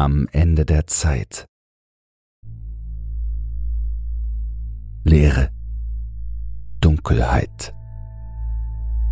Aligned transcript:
Am 0.00 0.28
Ende 0.30 0.64
der 0.64 0.86
Zeit. 0.86 1.48
Leere. 5.02 5.50
Dunkelheit. 6.80 7.74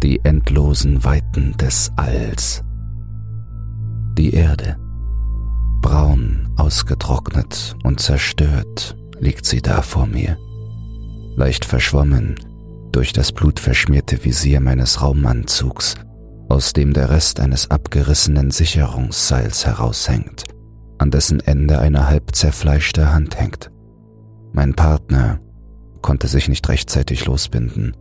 Die 0.04 0.21
endlosen 0.25 1.03
Weiten 1.03 1.57
des 1.57 1.91
Alls. 1.96 2.62
Die 4.17 4.33
Erde. 4.33 4.77
Braun, 5.83 6.54
ausgetrocknet 6.57 7.75
und 7.83 7.99
zerstört 7.99 8.97
liegt 9.19 9.45
sie 9.45 9.63
da 9.63 9.83
vor 9.83 10.07
mir. 10.07 10.39
Leicht 11.35 11.65
verschwommen 11.65 12.37
durch 12.93 13.13
das 13.13 13.33
blutverschmierte 13.33 14.25
Visier 14.25 14.61
meines 14.61 15.03
Raumanzugs, 15.03 15.97
aus 16.48 16.75
dem 16.75 16.93
der 16.93 17.11
Rest 17.11 17.41
eines 17.41 17.73
abgerissenen 17.73 18.53
Sicherungsseils 18.53 19.66
heraushängt 19.66 20.45
an 20.98 21.10
dessen 21.10 21.41
Ende 21.41 21.78
eine 21.78 22.09
halb 22.09 22.34
zerfleischte 22.34 23.12
Hand 23.12 23.39
hängt. 23.39 23.71
Mein 24.52 24.75
Partner 24.75 25.41
konnte 26.02 26.29
sich 26.29 26.48
nicht 26.48 26.69
rechtzeitig 26.69 27.27
losbinden. 27.27 27.97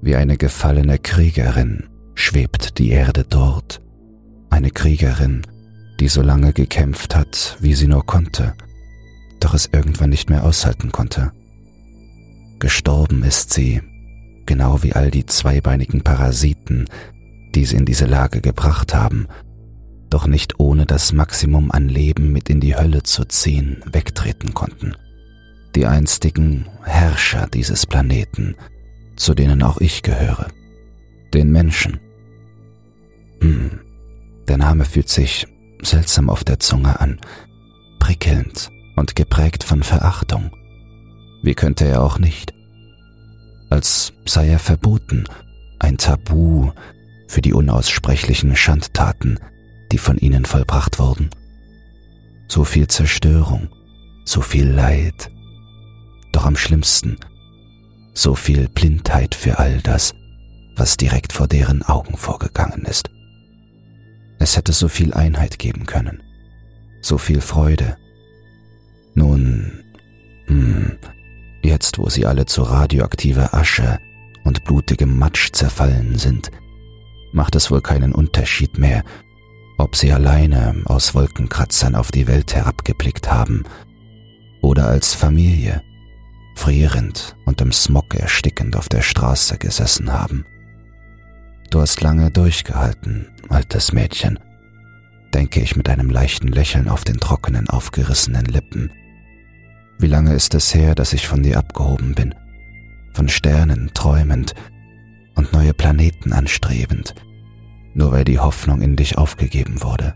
Wie 0.00 0.14
eine 0.14 0.36
gefallene 0.36 0.98
Kriegerin 0.98 1.88
schwebt 2.14 2.78
die 2.78 2.90
Erde 2.90 3.24
dort. 3.28 3.82
Eine 4.50 4.70
Kriegerin, 4.70 5.42
die 6.00 6.08
so 6.08 6.22
lange 6.22 6.52
gekämpft 6.52 7.16
hat, 7.16 7.56
wie 7.60 7.74
sie 7.74 7.88
nur 7.88 8.06
konnte, 8.06 8.54
doch 9.40 9.54
es 9.54 9.70
irgendwann 9.72 10.10
nicht 10.10 10.30
mehr 10.30 10.44
aushalten 10.44 10.92
konnte. 10.92 11.32
Gestorben 12.58 13.22
ist 13.22 13.52
sie, 13.52 13.80
genau 14.46 14.82
wie 14.82 14.92
all 14.92 15.10
die 15.10 15.26
zweibeinigen 15.26 16.02
Parasiten, 16.02 16.86
die 17.54 17.64
sie 17.64 17.76
in 17.76 17.84
diese 17.84 18.06
Lage 18.06 18.40
gebracht 18.40 18.94
haben 18.94 19.26
doch 20.10 20.26
nicht 20.26 20.58
ohne 20.58 20.86
das 20.86 21.12
Maximum 21.12 21.70
an 21.70 21.88
Leben 21.88 22.32
mit 22.32 22.48
in 22.50 22.60
die 22.60 22.76
Hölle 22.76 23.02
zu 23.02 23.24
ziehen, 23.24 23.82
wegtreten 23.90 24.54
konnten. 24.54 24.96
Die 25.74 25.86
einstigen 25.86 26.66
Herrscher 26.82 27.46
dieses 27.46 27.86
Planeten, 27.86 28.56
zu 29.16 29.34
denen 29.34 29.62
auch 29.62 29.78
ich 29.80 30.02
gehöre. 30.02 30.48
Den 31.34 31.52
Menschen. 31.52 32.00
Hm, 33.40 33.80
der 34.48 34.56
Name 34.56 34.84
fühlt 34.84 35.08
sich 35.08 35.46
seltsam 35.82 36.30
auf 36.30 36.42
der 36.42 36.58
Zunge 36.58 36.98
an, 37.00 37.20
prickelnd 37.98 38.70
und 38.96 39.14
geprägt 39.14 39.62
von 39.62 39.82
Verachtung. 39.82 40.50
Wie 41.42 41.54
könnte 41.54 41.84
er 41.84 42.02
auch 42.02 42.18
nicht? 42.18 42.52
Als 43.70 44.12
sei 44.24 44.48
er 44.48 44.58
verboten, 44.58 45.24
ein 45.78 45.98
Tabu 45.98 46.72
für 47.28 47.42
die 47.42 47.52
unaussprechlichen 47.52 48.56
Schandtaten, 48.56 49.38
die 49.92 49.98
von 49.98 50.18
ihnen 50.18 50.44
vollbracht 50.44 50.98
wurden. 50.98 51.30
So 52.48 52.64
viel 52.64 52.86
Zerstörung, 52.88 53.68
so 54.24 54.40
viel 54.40 54.68
Leid, 54.68 55.30
doch 56.32 56.46
am 56.46 56.56
schlimmsten 56.56 57.18
so 58.18 58.34
viel 58.34 58.68
Blindheit 58.68 59.34
für 59.34 59.58
all 59.60 59.80
das, 59.80 60.12
was 60.76 60.96
direkt 60.96 61.32
vor 61.32 61.46
deren 61.46 61.82
Augen 61.82 62.16
vorgegangen 62.16 62.84
ist. 62.84 63.10
Es 64.40 64.56
hätte 64.56 64.72
so 64.72 64.88
viel 64.88 65.14
Einheit 65.14 65.58
geben 65.58 65.86
können, 65.86 66.22
so 67.00 67.16
viel 67.16 67.40
Freude. 67.40 67.96
Nun, 69.14 69.84
hm, 70.46 70.98
jetzt 71.62 71.98
wo 71.98 72.08
sie 72.08 72.26
alle 72.26 72.46
zu 72.46 72.62
radioaktiver 72.62 73.54
Asche 73.54 74.00
und 74.44 74.64
blutigem 74.64 75.16
Matsch 75.16 75.52
zerfallen 75.52 76.18
sind, 76.18 76.50
macht 77.32 77.54
es 77.54 77.70
wohl 77.70 77.82
keinen 77.82 78.12
Unterschied 78.12 78.78
mehr, 78.78 79.04
ob 79.78 79.94
sie 79.96 80.12
alleine 80.12 80.82
aus 80.84 81.14
Wolkenkratzern 81.14 81.94
auf 81.94 82.10
die 82.10 82.26
Welt 82.26 82.54
herabgeblickt 82.54 83.30
haben 83.30 83.64
oder 84.60 84.88
als 84.88 85.14
Familie, 85.14 85.82
frierend 86.56 87.36
und 87.46 87.60
im 87.60 87.72
Smog 87.72 88.14
erstickend 88.14 88.76
auf 88.76 88.88
der 88.88 89.02
Straße 89.02 89.56
gesessen 89.56 90.12
haben. 90.12 90.44
Du 91.70 91.80
hast 91.80 92.00
lange 92.00 92.30
durchgehalten, 92.30 93.28
altes 93.48 93.92
Mädchen, 93.92 94.38
denke 95.32 95.60
ich 95.60 95.76
mit 95.76 95.88
einem 95.88 96.10
leichten 96.10 96.48
Lächeln 96.48 96.88
auf 96.88 97.04
den 97.04 97.18
trockenen, 97.18 97.68
aufgerissenen 97.70 98.46
Lippen. 98.46 98.90
Wie 99.98 100.06
lange 100.06 100.34
ist 100.34 100.54
es 100.54 100.74
her, 100.74 100.94
dass 100.94 101.12
ich 101.12 101.28
von 101.28 101.42
dir 101.42 101.58
abgehoben 101.58 102.14
bin, 102.14 102.34
von 103.12 103.28
Sternen 103.28 103.90
träumend 103.94 104.54
und 105.34 105.52
neue 105.52 105.74
Planeten 105.74 106.32
anstrebend, 106.32 107.14
nur 107.94 108.12
weil 108.12 108.24
die 108.24 108.38
Hoffnung 108.38 108.80
in 108.80 108.96
dich 108.96 109.18
aufgegeben 109.18 109.82
wurde, 109.82 110.14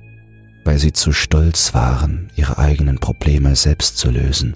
weil 0.65 0.79
sie 0.79 0.93
zu 0.93 1.13
stolz 1.13 1.75
waren, 1.75 2.31
ihre 2.37 2.59
eigenen 2.59 2.99
Probleme 2.99 3.57
selbst 3.57 3.99
zu 3.99 4.11
lösen, 4.11 4.55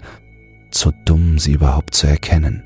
zu 0.70 0.92
dumm, 1.04 1.38
sie 1.38 1.52
überhaupt 1.52 1.94
zu 1.94 2.06
erkennen, 2.06 2.62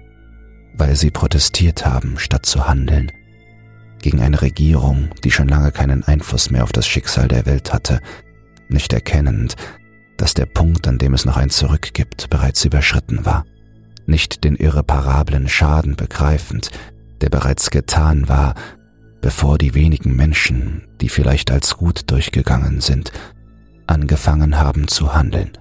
weil 0.77 0.97
sie 0.97 1.11
protestiert 1.11 1.87
haben, 1.87 2.19
statt 2.19 2.47
zu 2.47 2.67
handeln, 2.67 3.13
gegen 4.03 4.21
eine 4.21 4.43
Regierung, 4.43 5.11
die 5.25 5.31
schon 5.31 5.49
lange 5.49 5.73
keinen 5.73 6.05
Einfluss 6.05 6.51
mehr 6.51 6.65
auf 6.65 6.73
das 6.73 6.87
Schicksal 6.87 7.29
der 7.29 7.47
Welt 7.47 7.73
hatte, 7.73 8.01
nicht 8.69 8.93
erkennend, 8.93 9.57
dass 10.17 10.35
der 10.35 10.47
Punkt, 10.47 10.87
an 10.87 10.99
dem 10.99 11.15
es 11.15 11.25
noch 11.25 11.37
ein 11.37 11.51
Zurück 11.51 11.95
gibt, 11.95 12.31
bereits 12.31 12.65
überschritten 12.65 13.25
war, 13.25 13.45
nicht 14.07 14.45
den 14.45 14.57
irreparablen 14.57 15.49
Schaden 15.49 15.97
begreifend, 15.97 16.71
der 17.21 17.31
bereits 17.31 17.71
getan 17.71 18.29
war 18.29 18.55
bevor 19.21 19.59
die 19.59 19.75
wenigen 19.75 20.17
Menschen, 20.17 20.89
die 21.01 21.09
vielleicht 21.09 21.51
als 21.51 21.77
gut 21.77 22.11
durchgegangen 22.11 22.81
sind, 22.81 23.13
angefangen 23.87 24.59
haben 24.59 24.89
zu 24.89 25.15
handeln. 25.15 25.53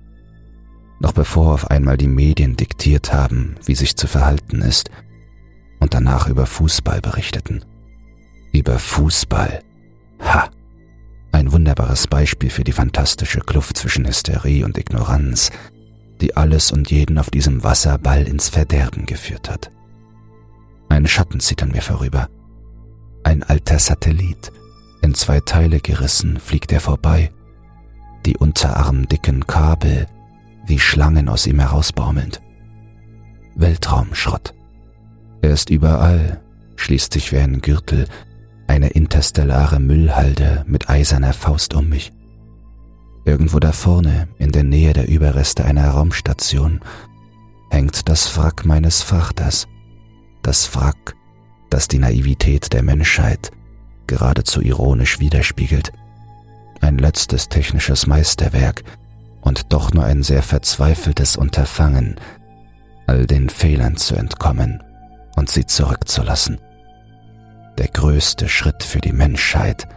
Noch 1.00 1.14
bevor 1.14 1.53
auf 1.53 1.72
einmal 1.72 1.97
die 1.97 2.08
Medien 2.08 2.56
diktiert 2.56 3.14
haben, 3.14 3.56
wie 3.66 3.75
sich 3.75 3.96
zu 3.96 4.08
verhalten 4.08 4.62
ist, 4.62 4.90
und 5.80 5.94
danach 5.94 6.28
über 6.28 6.46
Fußball 6.46 7.02
berichteten. 7.02 7.64
Über 8.52 8.80
Fußball. 8.80 9.64
Ha! 10.22 10.50
Ein 11.31 11.52
wunderbares 11.52 12.08
Beispiel 12.08 12.50
für 12.50 12.64
die 12.64 12.74
fantastische 12.74 13.40
Kluft 13.40 13.78
zwischen 13.78 14.06
Hysterie 14.06 14.66
und 14.66 14.78
Ignoranz, 14.78 15.52
die 16.20 16.36
alles 16.36 16.72
und 16.72 16.91
jeden 16.91 17.18
auf 17.18 17.30
diesem 17.30 17.64
Wasserball 17.64 18.28
ins 18.28 18.50
Verderben 18.50 19.06
geführt 19.06 19.50
hat. 19.50 19.72
Ein 20.90 21.08
Schatten 21.08 21.40
zieht 21.40 21.64
an 21.64 21.72
mir 21.72 21.81
vorüber, 21.81 22.28
ein 23.24 23.44
alter 23.44 23.80
Satellit. 23.80 24.52
In 25.02 25.13
zwei 25.13 25.40
Teile 25.40 25.80
gerissen 25.80 26.40
fliegt 26.40 26.72
er 26.72 26.80
vorbei. 26.80 27.31
Die 28.25 28.38
unterarmdicken 28.38 29.47
Kabel 29.47 30.07
wie 30.66 30.80
Schlangen 30.80 31.29
aus 31.29 31.47
ihm 31.47 31.59
herausbaumelnd. 31.59 32.41
Weltraumschrott. 33.56 34.53
Er 35.41 35.52
ist 35.52 35.69
überall, 35.69 36.41
schließt 36.75 37.13
sich 37.13 37.31
wie 37.31 37.38
ein 37.38 37.62
Gürtel, 37.62 38.08
eine 38.68 38.90
interstellare 38.90 39.79
Müllhalde 39.79 40.63
mit 40.68 40.90
eiserner 40.90 41.34
Faust 41.34 41.74
um 41.74 41.90
mich. 41.90 42.13
Irgendwo 43.25 43.59
da 43.59 43.72
vorne, 43.72 44.28
in 44.38 44.52
der 44.52 44.63
Nähe 44.63 44.94
der 44.94 45.08
Überreste 45.08 45.66
einer 45.66 45.90
Raumstation, 45.90 46.81
hängt 47.69 48.08
das 48.08 48.38
Wrack 48.38 48.66
meines 48.66 49.02
Vaters, 49.02 49.68
das 50.41 50.75
Wrack 50.75 51.16
das 51.69 51.88
die 51.88 52.00
Naivität 52.00 52.74
der 52.74 52.84
Menschheit 52.84 53.52
geradezu 54.07 54.62
ironisch 54.62 55.19
widerspiegelt. 55.19 55.94
Ein 56.81 56.97
letztes 56.97 57.47
technisches 57.47 58.07
Meisterwerk 58.07 58.84
und 59.41 59.72
doch 59.72 59.94
nur 59.94 60.03
ein 60.03 60.24
sehr 60.24 60.41
verzweifeltes 60.41 61.38
Unterfangen, 61.38 62.16
all 63.08 63.25
den 63.25 63.50
Fehlern 63.50 63.97
zu 63.97 64.16
entkommen 64.16 64.84
und 65.35 65.50
sie 65.50 65.66
zurückzulassen. 65.66 66.59
Der 67.78 67.88
größte 67.88 68.50
Schritt 68.50 68.84
für 68.84 69.00
die 69.00 69.13
Menschheit 69.13 69.88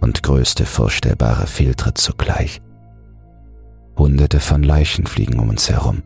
und 0.00 0.22
größte 0.22 0.66
vorstellbare 0.66 1.46
Fehltritt 1.46 1.98
zugleich. 1.98 2.60
Hunderte 3.96 4.40
von 4.40 4.62
Leichen 4.62 5.06
fliegen 5.06 5.38
um 5.38 5.50
uns 5.50 5.70
herum. 5.70 6.02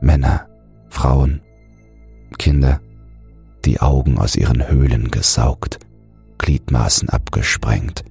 Männer, 0.00 0.48
Frauen, 0.88 1.40
Kinder, 2.38 2.80
die 3.64 3.80
Augen 3.80 4.18
aus 4.18 4.36
ihren 4.36 4.68
Höhlen 4.68 5.10
gesaugt, 5.10 5.78
Gliedmaßen 6.38 7.08
abgesprengt, 7.08 8.04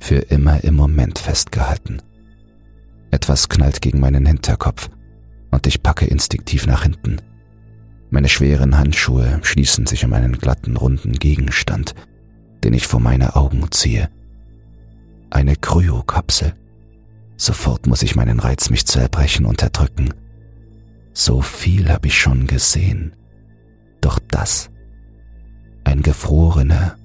für 0.00 0.16
immer 0.16 0.64
im 0.64 0.74
Moment 0.74 1.18
festgehalten. 1.18 2.02
Etwas 3.10 3.48
knallt 3.48 3.80
gegen 3.80 4.00
meinen 4.00 4.26
Hinterkopf 4.26 4.90
und 5.50 5.66
ich 5.66 5.82
packe 5.82 6.06
instinktiv 6.06 6.66
nach 6.66 6.82
hinten. 6.82 7.20
Meine 8.10 8.28
schweren 8.28 8.76
Handschuhe 8.76 9.38
schließen 9.42 9.86
sich 9.86 10.04
um 10.04 10.12
einen 10.12 10.38
glatten, 10.38 10.76
runden 10.76 11.12
Gegenstand, 11.12 11.94
den 12.64 12.74
ich 12.74 12.86
vor 12.86 13.00
meine 13.00 13.36
Augen 13.36 13.70
ziehe. 13.70 14.10
Eine 15.30 15.56
Kryokapsel. 15.56 16.54
Sofort 17.36 17.86
muss 17.86 18.02
ich 18.02 18.16
meinen 18.16 18.40
Reiz, 18.40 18.70
mich 18.70 18.86
zu 18.86 18.98
erbrechen, 18.98 19.46
unterdrücken. 19.46 20.12
So 21.14 21.40
viel 21.40 21.88
habe 21.90 22.08
ich 22.08 22.18
schon 22.18 22.46
gesehen. 22.46 23.14
Doch 24.00 24.18
das 24.30 24.70
ein 25.84 26.02
gefrorener, 26.02 26.96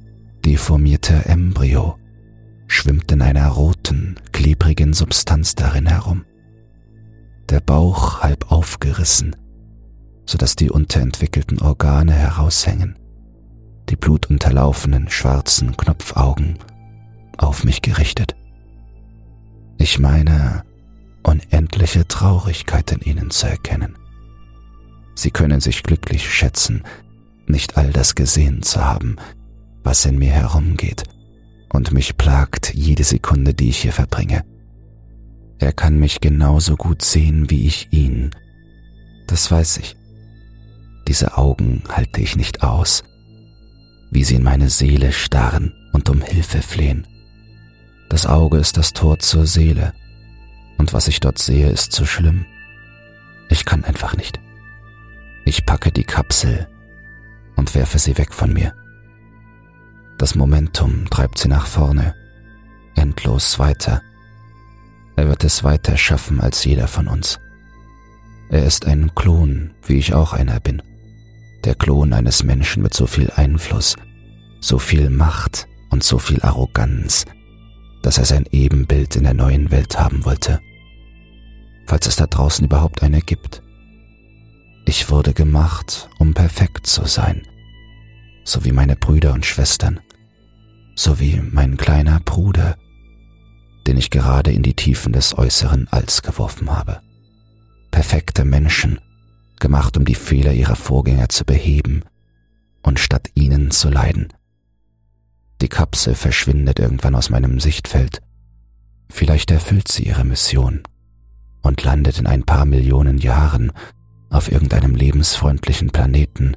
deformierter 0.45 1.25
Embryo, 1.27 1.97
schwimmt 2.67 3.11
in 3.11 3.21
einer 3.21 3.47
roten, 3.47 4.19
klebrigen 4.31 4.93
Substanz 4.93 5.55
darin 5.55 5.87
herum. 5.87 6.25
Der 7.49 7.59
Bauch 7.59 8.21
halb 8.21 8.51
aufgerissen, 8.51 9.35
so 10.25 10.37
dass 10.37 10.55
die 10.55 10.69
unterentwickelten 10.69 11.61
Organe 11.61 12.13
heraushängen, 12.13 12.97
die 13.89 13.95
blutunterlaufenen 13.95 15.09
schwarzen 15.09 15.77
Knopfaugen 15.77 16.59
auf 17.37 17.63
mich 17.63 17.81
gerichtet. 17.81 18.35
Ich 19.77 19.99
meine, 19.99 20.63
unendliche 21.23 22.07
Traurigkeit 22.07 22.91
in 22.91 23.01
ihnen 23.01 23.29
zu 23.29 23.47
erkennen. 23.47 23.97
Sie 25.15 25.31
können 25.31 25.61
sich 25.61 25.83
glücklich 25.83 26.31
schätzen, 26.31 26.83
nicht 27.49 27.77
all 27.77 27.91
das 27.91 28.15
gesehen 28.15 28.61
zu 28.61 28.83
haben, 28.83 29.17
was 29.83 30.05
in 30.05 30.17
mir 30.17 30.31
herumgeht 30.31 31.03
und 31.69 31.91
mich 31.91 32.17
plagt 32.17 32.73
jede 32.73 33.03
Sekunde, 33.03 33.53
die 33.53 33.69
ich 33.69 33.79
hier 33.79 33.93
verbringe. 33.93 34.43
Er 35.59 35.73
kann 35.73 35.99
mich 35.99 36.21
genauso 36.21 36.75
gut 36.75 37.03
sehen 37.03 37.49
wie 37.49 37.65
ich 37.65 37.91
ihn. 37.91 38.31
Das 39.27 39.51
weiß 39.51 39.77
ich. 39.77 39.95
Diese 41.07 41.37
Augen 41.37 41.83
halte 41.89 42.21
ich 42.21 42.35
nicht 42.35 42.63
aus, 42.63 43.03
wie 44.11 44.23
sie 44.23 44.35
in 44.35 44.43
meine 44.43 44.69
Seele 44.69 45.11
starren 45.11 45.73
und 45.93 46.09
um 46.09 46.21
Hilfe 46.21 46.61
flehen. 46.61 47.07
Das 48.09 48.25
Auge 48.25 48.57
ist 48.57 48.77
das 48.77 48.93
Tor 48.93 49.19
zur 49.19 49.45
Seele, 49.45 49.93
und 50.77 50.93
was 50.93 51.07
ich 51.07 51.19
dort 51.19 51.39
sehe, 51.39 51.69
ist 51.69 51.91
zu 51.91 52.05
schlimm. 52.05 52.45
Ich 53.49 53.65
kann 53.65 53.83
einfach 53.83 54.15
nicht. 54.15 54.39
Ich 55.45 55.65
packe 55.65 55.91
die 55.91 56.03
Kapsel 56.03 56.67
und 57.57 57.75
werfe 57.75 57.99
sie 57.99 58.17
weg 58.17 58.33
von 58.33 58.53
mir. 58.53 58.73
Das 60.17 60.35
Momentum 60.35 61.09
treibt 61.09 61.37
sie 61.37 61.49
nach 61.49 61.67
vorne, 61.67 62.15
endlos 62.95 63.59
weiter. 63.59 64.01
Er 65.15 65.27
wird 65.27 65.43
es 65.43 65.63
weiter 65.63 65.97
schaffen 65.97 66.39
als 66.39 66.63
jeder 66.63 66.87
von 66.87 67.07
uns. 67.07 67.39
Er 68.49 68.65
ist 68.65 68.85
ein 68.85 69.13
Klon, 69.13 69.71
wie 69.85 69.97
ich 69.97 70.13
auch 70.13 70.33
einer 70.33 70.59
bin. 70.59 70.81
Der 71.65 71.75
Klon 71.75 72.13
eines 72.13 72.43
Menschen 72.43 72.81
mit 72.81 72.93
so 72.93 73.07
viel 73.07 73.29
Einfluss, 73.35 73.95
so 74.61 74.79
viel 74.79 75.09
Macht 75.09 75.67
und 75.89 76.03
so 76.03 76.17
viel 76.17 76.41
Arroganz, 76.41 77.25
dass 78.03 78.17
er 78.17 78.25
sein 78.25 78.45
Ebenbild 78.51 79.15
in 79.15 79.23
der 79.23 79.33
neuen 79.33 79.69
Welt 79.71 79.99
haben 79.99 80.23
wollte. 80.23 80.61
Falls 81.87 82.07
es 82.07 82.15
da 82.15 82.27
draußen 82.27 82.65
überhaupt 82.65 83.03
eine 83.03 83.21
gibt. 83.21 83.61
Ich 84.89 85.09
wurde 85.09 85.33
gemacht, 85.33 86.09
um 86.17 86.33
perfekt 86.33 86.87
zu 86.87 87.03
sein, 87.03 87.45
so 88.45 88.63
wie 88.63 88.71
meine 88.71 88.95
Brüder 88.95 89.33
und 89.33 89.45
Schwestern, 89.45 89.99
so 90.95 91.19
wie 91.19 91.41
mein 91.41 91.75
kleiner 91.75 92.21
Bruder, 92.21 92.77
den 93.85 93.97
ich 93.97 94.11
gerade 94.11 94.53
in 94.53 94.63
die 94.63 94.75
Tiefen 94.75 95.11
des 95.11 95.37
äußeren 95.37 95.89
Alls 95.89 96.21
geworfen 96.21 96.71
habe. 96.71 97.01
Perfekte 97.91 98.45
Menschen, 98.45 99.01
gemacht 99.59 99.97
um 99.97 100.05
die 100.05 100.15
Fehler 100.15 100.53
ihrer 100.53 100.77
Vorgänger 100.77 101.27
zu 101.27 101.43
beheben 101.43 102.03
und 102.81 102.97
statt 102.97 103.29
ihnen 103.33 103.71
zu 103.71 103.89
leiden. 103.89 104.29
Die 105.61 105.67
Kapsel 105.67 106.15
verschwindet 106.15 106.79
irgendwann 106.79 107.15
aus 107.15 107.29
meinem 107.29 107.59
Sichtfeld. 107.59 108.21
Vielleicht 109.09 109.51
erfüllt 109.51 109.89
sie 109.89 110.03
ihre 110.03 110.23
Mission 110.23 110.83
und 111.61 111.83
landet 111.83 112.19
in 112.19 112.25
ein 112.25 112.45
paar 112.45 112.63
Millionen 112.63 113.17
Jahren 113.17 113.73
auf 114.29 114.51
irgendeinem 114.51 114.95
lebensfreundlichen 114.95 115.89
Planeten, 115.89 116.55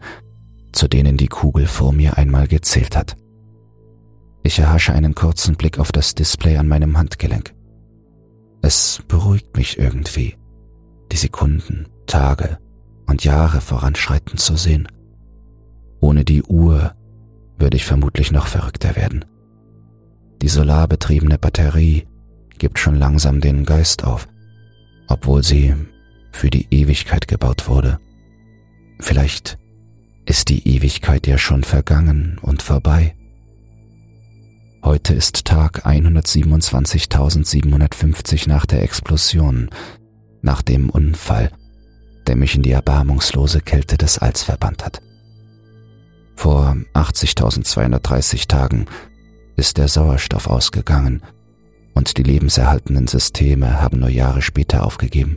zu 0.72 0.88
denen 0.88 1.16
die 1.16 1.28
Kugel 1.28 1.66
vor 1.66 1.92
mir 1.92 2.16
einmal 2.16 2.48
gezählt 2.48 2.96
hat. 2.96 3.16
Ich 4.42 4.58
erhasche 4.58 4.92
einen 4.92 5.14
kurzen 5.14 5.56
Blick 5.56 5.78
auf 5.78 5.92
das 5.92 6.14
Display 6.14 6.56
an 6.56 6.68
meinem 6.68 6.96
Handgelenk. 6.96 7.54
Es 8.62 9.02
beruhigt 9.08 9.56
mich 9.56 9.78
irgendwie, 9.78 10.36
die 11.12 11.16
Sekunden, 11.16 11.86
Tage 12.06 12.58
und 13.06 13.24
Jahre 13.24 13.60
voranschreiten 13.60 14.38
zu 14.38 14.56
sehen. 14.56 14.88
Ohne 16.00 16.24
die 16.24 16.42
Uhr 16.42 16.94
würde 17.58 17.76
ich 17.76 17.84
vermutlich 17.84 18.32
noch 18.32 18.46
verrückter 18.46 18.96
werden. 18.96 19.24
Die 20.42 20.48
solarbetriebene 20.48 21.38
Batterie 21.38 22.06
gibt 22.58 22.78
schon 22.78 22.96
langsam 22.96 23.40
den 23.40 23.64
Geist 23.64 24.04
auf, 24.04 24.26
obwohl 25.08 25.42
sie 25.42 25.74
für 26.32 26.50
die 26.50 26.66
Ewigkeit 26.70 27.28
gebaut 27.28 27.68
wurde. 27.68 28.00
Vielleicht 28.98 29.58
ist 30.26 30.48
die 30.48 30.66
Ewigkeit 30.68 31.26
ja 31.26 31.38
schon 31.38 31.64
vergangen 31.64 32.38
und 32.42 32.62
vorbei. 32.62 33.14
Heute 34.82 35.14
ist 35.14 35.44
Tag 35.44 35.86
127.750 35.86 38.48
nach 38.48 38.64
der 38.64 38.82
Explosion, 38.82 39.68
nach 40.42 40.62
dem 40.62 40.88
Unfall, 40.88 41.50
der 42.26 42.36
mich 42.36 42.54
in 42.54 42.62
die 42.62 42.70
erbarmungslose 42.70 43.60
Kälte 43.60 43.98
des 43.98 44.16
Alls 44.18 44.42
verbannt 44.42 44.82
hat. 44.84 45.02
Vor 46.36 46.76
80.230 46.94 48.48
Tagen 48.48 48.86
ist 49.56 49.76
der 49.76 49.88
Sauerstoff 49.88 50.46
ausgegangen 50.46 51.20
und 51.92 52.16
die 52.16 52.22
lebenserhaltenden 52.22 53.08
Systeme 53.08 53.82
haben 53.82 54.00
nur 54.00 54.08
Jahre 54.08 54.40
später 54.40 54.86
aufgegeben. 54.86 55.36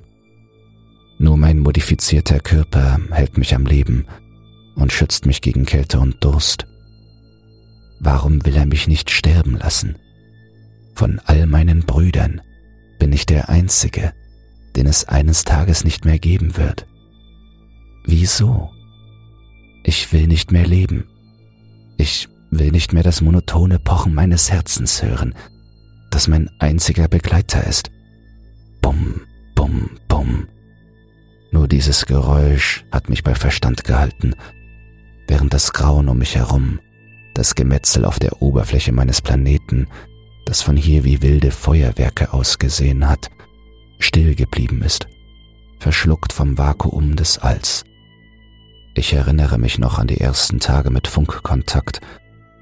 Nur 1.18 1.38
mein 1.38 1.60
modifizierter 1.60 2.40
Körper 2.40 3.00
hält 3.12 3.38
mich 3.38 3.56
am 3.56 3.66
Leben 3.66 4.06
und 4.76 4.92
schützt 4.92 5.26
mich 5.26 5.42
gegen 5.42 5.66
Kälte 5.66 6.00
und 6.00 6.24
Durst. 6.24 6.66
Warum 8.00 8.46
will 8.46 8.56
er 8.56 8.66
mich 8.66 8.88
nicht 8.88 9.10
sterben 9.10 9.58
lassen? 9.58 9.96
Von 10.96 11.20
all 11.26 11.48
meinen 11.48 11.82
Brüdern 11.82 12.42
bin 13.00 13.14
ich 13.14 13.26
der 13.26 13.50
Einzige, 13.50 14.14
den 14.76 14.88
es 14.88 15.06
eines 15.08 15.44
Tages 15.44 15.84
nicht 15.84 16.06
mehr 16.06 16.20
geben 16.20 16.58
wird. 16.58 16.88
Wieso? 18.06 18.72
Ich 19.84 20.12
will 20.12 20.28
nicht 20.28 20.52
mehr 20.52 20.68
leben. 20.68 21.06
Ich 21.98 22.28
will 22.52 22.72
nicht 22.72 22.94
mehr 22.94 23.04
das 23.04 23.22
monotone 23.22 23.80
Pochen 23.80 24.14
meines 24.14 24.52
Herzens 24.52 25.02
hören, 25.02 25.34
das 26.12 26.28
mein 26.28 26.50
einziger 26.60 27.08
Begleiter 27.08 27.66
ist. 27.66 27.93
Dieses 31.74 32.06
Geräusch 32.06 32.86
hat 32.92 33.10
mich 33.10 33.24
bei 33.24 33.34
Verstand 33.34 33.84
gehalten, 33.84 34.36
während 35.28 35.56
das 35.56 35.74
Grauen 35.74 36.08
um 36.08 36.20
mich 36.20 36.36
herum, 36.36 36.80
das 37.34 37.56
Gemetzel 37.56 38.06
auf 38.06 38.20
der 38.20 38.44
Oberfläche 38.44 38.92
meines 38.92 39.24
Planeten, 39.24 39.88
das 40.46 40.62
von 40.62 40.78
hier 40.78 41.04
wie 41.04 41.24
wilde 41.24 41.50
Feuerwerke 41.50 42.32
ausgesehen 42.32 43.10
hat, 43.10 43.32
still 43.98 44.36
geblieben 44.36 44.84
ist, 44.84 45.08
verschluckt 45.80 46.32
vom 46.32 46.60
Vakuum 46.60 47.16
des 47.16 47.40
Alls. 47.40 47.86
Ich 48.94 49.12
erinnere 49.14 49.58
mich 49.58 49.80
noch 49.80 49.98
an 49.98 50.06
die 50.06 50.22
ersten 50.22 50.60
Tage 50.60 50.92
mit 50.92 51.08
Funkkontakt, 51.08 52.02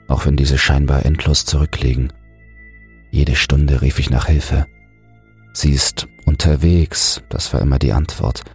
auch 0.08 0.26
wenn 0.26 0.38
diese 0.38 0.58
scheinbar 0.58 1.06
endlos 1.06 1.44
zurückliegen. 1.44 2.14
Jede 3.10 3.36
Stunde 3.36 3.82
rief 3.82 4.00
ich 4.00 4.10
nach 4.10 4.28
Hilfe. 4.28 4.68
Sie 5.52 5.74
ist 5.74 6.08
unterwegs, 6.24 7.22
das 7.28 7.54
war 7.54 7.60
immer 7.60 7.78
die 7.78 7.92
Antwort. 7.92 8.46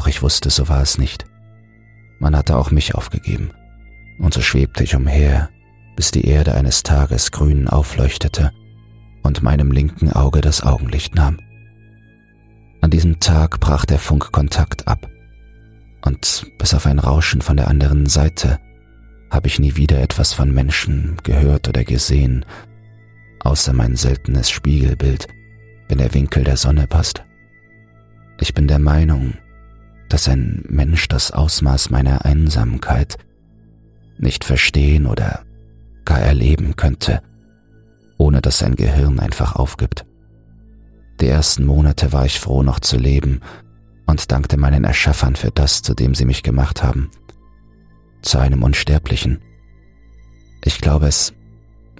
Doch 0.00 0.06
ich 0.06 0.22
wusste, 0.22 0.48
so 0.48 0.70
war 0.70 0.80
es 0.80 0.96
nicht. 0.96 1.26
Man 2.20 2.34
hatte 2.34 2.56
auch 2.56 2.70
mich 2.70 2.94
aufgegeben. 2.94 3.50
Und 4.18 4.32
so 4.32 4.40
schwebte 4.40 4.82
ich 4.82 4.96
umher, 4.96 5.50
bis 5.94 6.10
die 6.10 6.24
Erde 6.24 6.54
eines 6.54 6.82
Tages 6.82 7.32
grün 7.32 7.68
aufleuchtete 7.68 8.50
und 9.22 9.42
meinem 9.42 9.70
linken 9.70 10.10
Auge 10.10 10.40
das 10.40 10.62
Augenlicht 10.62 11.14
nahm. 11.14 11.38
An 12.80 12.90
diesem 12.90 13.20
Tag 13.20 13.60
brach 13.60 13.84
der 13.84 13.98
Funkkontakt 13.98 14.88
ab, 14.88 15.06
und 16.02 16.46
bis 16.56 16.72
auf 16.72 16.86
ein 16.86 16.98
Rauschen 16.98 17.42
von 17.42 17.58
der 17.58 17.68
anderen 17.68 18.06
Seite 18.06 18.58
habe 19.30 19.48
ich 19.48 19.58
nie 19.58 19.76
wieder 19.76 20.00
etwas 20.00 20.32
von 20.32 20.50
Menschen 20.50 21.18
gehört 21.24 21.68
oder 21.68 21.84
gesehen, 21.84 22.46
außer 23.40 23.74
mein 23.74 23.96
seltenes 23.96 24.48
Spiegelbild, 24.48 25.28
wenn 25.88 25.98
der 25.98 26.14
Winkel 26.14 26.42
der 26.42 26.56
Sonne 26.56 26.86
passt. 26.86 27.22
Ich 28.40 28.54
bin 28.54 28.66
der 28.66 28.78
Meinung, 28.78 29.34
dass 30.10 30.28
ein 30.28 30.64
Mensch 30.68 31.08
das 31.08 31.30
Ausmaß 31.30 31.90
meiner 31.90 32.24
Einsamkeit 32.26 33.16
nicht 34.18 34.44
verstehen 34.44 35.06
oder 35.06 35.44
gar 36.04 36.18
erleben 36.18 36.76
könnte, 36.76 37.22
ohne 38.18 38.42
dass 38.42 38.58
sein 38.58 38.74
Gehirn 38.74 39.20
einfach 39.20 39.54
aufgibt. 39.56 40.04
Die 41.20 41.28
ersten 41.28 41.64
Monate 41.64 42.12
war 42.12 42.26
ich 42.26 42.40
froh, 42.40 42.62
noch 42.62 42.80
zu 42.80 42.98
leben 42.98 43.40
und 44.06 44.32
dankte 44.32 44.56
meinen 44.56 44.84
Erschaffern 44.84 45.36
für 45.36 45.52
das, 45.52 45.82
zu 45.82 45.94
dem 45.94 46.14
sie 46.14 46.24
mich 46.24 46.42
gemacht 46.42 46.82
haben. 46.82 47.10
Zu 48.22 48.38
einem 48.38 48.62
Unsterblichen. 48.62 49.40
Ich 50.64 50.80
glaube, 50.80 51.06
es 51.06 51.32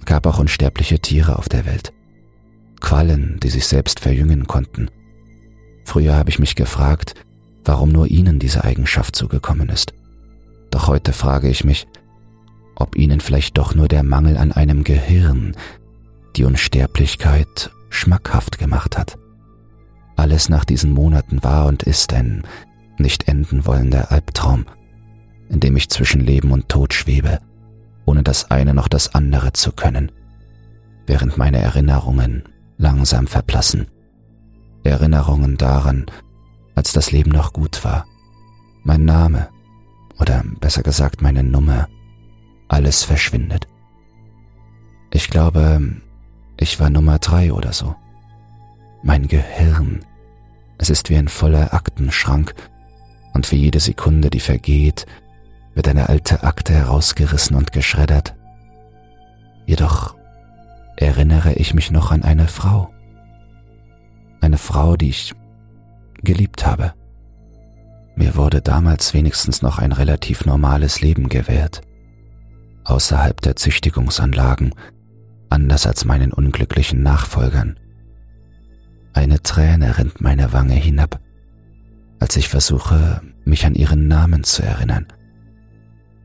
gab 0.05 0.25
auch 0.25 0.37
unsterbliche 0.37 0.99
Tiere 0.99 1.39
auf 1.39 1.47
der 1.47 1.65
Welt. 1.65 1.93
Quallen, 2.81 3.39
die 3.41 3.49
sich 3.49 3.67
selbst 3.67 3.99
verjüngen 3.99 4.47
konnten. 4.47 4.89
Früher 5.85 6.15
habe 6.15 6.29
ich 6.29 6.39
mich 6.39 6.55
gefragt, 6.55 7.15
warum 7.63 7.89
nur 7.89 8.07
ihnen 8.07 8.39
diese 8.39 8.63
Eigenschaft 8.63 9.15
zugekommen 9.15 9.69
ist. 9.69 9.93
Doch 10.71 10.87
heute 10.87 11.13
frage 11.13 11.49
ich 11.49 11.63
mich, 11.63 11.87
ob 12.75 12.95
ihnen 12.95 13.19
vielleicht 13.19 13.57
doch 13.57 13.75
nur 13.75 13.87
der 13.87 14.03
Mangel 14.03 14.37
an 14.37 14.51
einem 14.51 14.83
Gehirn, 14.83 15.55
die 16.35 16.45
Unsterblichkeit 16.45 17.71
schmackhaft 17.89 18.57
gemacht 18.57 18.97
hat. 18.97 19.17
Alles 20.15 20.49
nach 20.49 20.65
diesen 20.65 20.91
Monaten 20.91 21.43
war 21.43 21.65
und 21.67 21.83
ist 21.83 22.13
ein 22.13 22.43
nicht 22.97 23.27
enden 23.27 23.65
wollender 23.65 24.11
Albtraum, 24.11 24.65
in 25.49 25.59
dem 25.59 25.75
ich 25.75 25.89
zwischen 25.89 26.21
Leben 26.21 26.51
und 26.51 26.69
Tod 26.69 26.93
schwebe, 26.93 27.39
ohne 28.05 28.23
das 28.23 28.49
eine 28.51 28.73
noch 28.73 28.87
das 28.87 29.13
andere 29.13 29.53
zu 29.53 29.71
können, 29.71 30.11
während 31.05 31.37
meine 31.37 31.59
Erinnerungen 31.59 32.43
langsam 32.77 33.27
verblassen. 33.27 33.87
Erinnerungen 34.83 35.57
daran, 35.57 36.05
als 36.81 36.93
das 36.93 37.11
Leben 37.11 37.29
noch 37.29 37.53
gut 37.53 37.83
war, 37.85 38.07
mein 38.81 39.05
Name 39.05 39.49
oder 40.19 40.43
besser 40.59 40.81
gesagt 40.81 41.21
meine 41.21 41.43
Nummer, 41.43 41.87
alles 42.69 43.03
verschwindet. 43.03 43.67
Ich 45.11 45.29
glaube, 45.29 46.01
ich 46.57 46.79
war 46.79 46.89
Nummer 46.89 47.19
drei 47.19 47.53
oder 47.53 47.71
so. 47.71 47.95
Mein 49.03 49.27
Gehirn, 49.27 50.03
es 50.79 50.89
ist 50.89 51.11
wie 51.11 51.17
ein 51.17 51.27
voller 51.27 51.71
Aktenschrank, 51.75 52.55
und 53.35 53.45
für 53.45 53.57
jede 53.57 53.79
Sekunde, 53.79 54.31
die 54.31 54.39
vergeht, 54.39 55.05
wird 55.75 55.87
eine 55.87 56.09
alte 56.09 56.41
Akte 56.43 56.73
herausgerissen 56.73 57.55
und 57.55 57.73
geschreddert. 57.73 58.35
Jedoch 59.67 60.15
erinnere 60.97 61.53
ich 61.53 61.75
mich 61.75 61.91
noch 61.91 62.09
an 62.11 62.23
eine 62.23 62.47
Frau. 62.47 62.89
Eine 64.41 64.57
Frau, 64.57 64.97
die 64.97 65.09
ich 65.09 65.35
geliebt 66.23 66.65
habe. 66.65 66.93
Mir 68.15 68.35
wurde 68.35 68.61
damals 68.61 69.13
wenigstens 69.13 69.61
noch 69.61 69.79
ein 69.79 69.91
relativ 69.91 70.45
normales 70.45 71.01
Leben 71.01 71.29
gewährt, 71.29 71.81
außerhalb 72.83 73.39
der 73.41 73.55
Züchtigungsanlagen, 73.55 74.73
anders 75.49 75.87
als 75.87 76.05
meinen 76.05 76.33
unglücklichen 76.33 77.03
Nachfolgern. 77.03 77.79
Eine 79.13 79.41
Träne 79.41 79.97
rinnt 79.97 80.21
meine 80.21 80.53
Wange 80.53 80.75
hinab, 80.75 81.19
als 82.19 82.35
ich 82.37 82.49
versuche, 82.49 83.21
mich 83.43 83.65
an 83.65 83.75
ihren 83.75 84.07
Namen 84.07 84.43
zu 84.43 84.63
erinnern, 84.63 85.07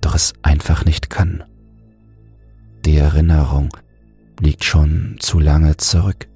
doch 0.00 0.14
es 0.14 0.34
einfach 0.42 0.84
nicht 0.84 1.10
kann. 1.10 1.44
Die 2.84 2.96
Erinnerung 2.96 3.76
liegt 4.40 4.64
schon 4.64 5.16
zu 5.18 5.40
lange 5.40 5.76
zurück. 5.76 6.28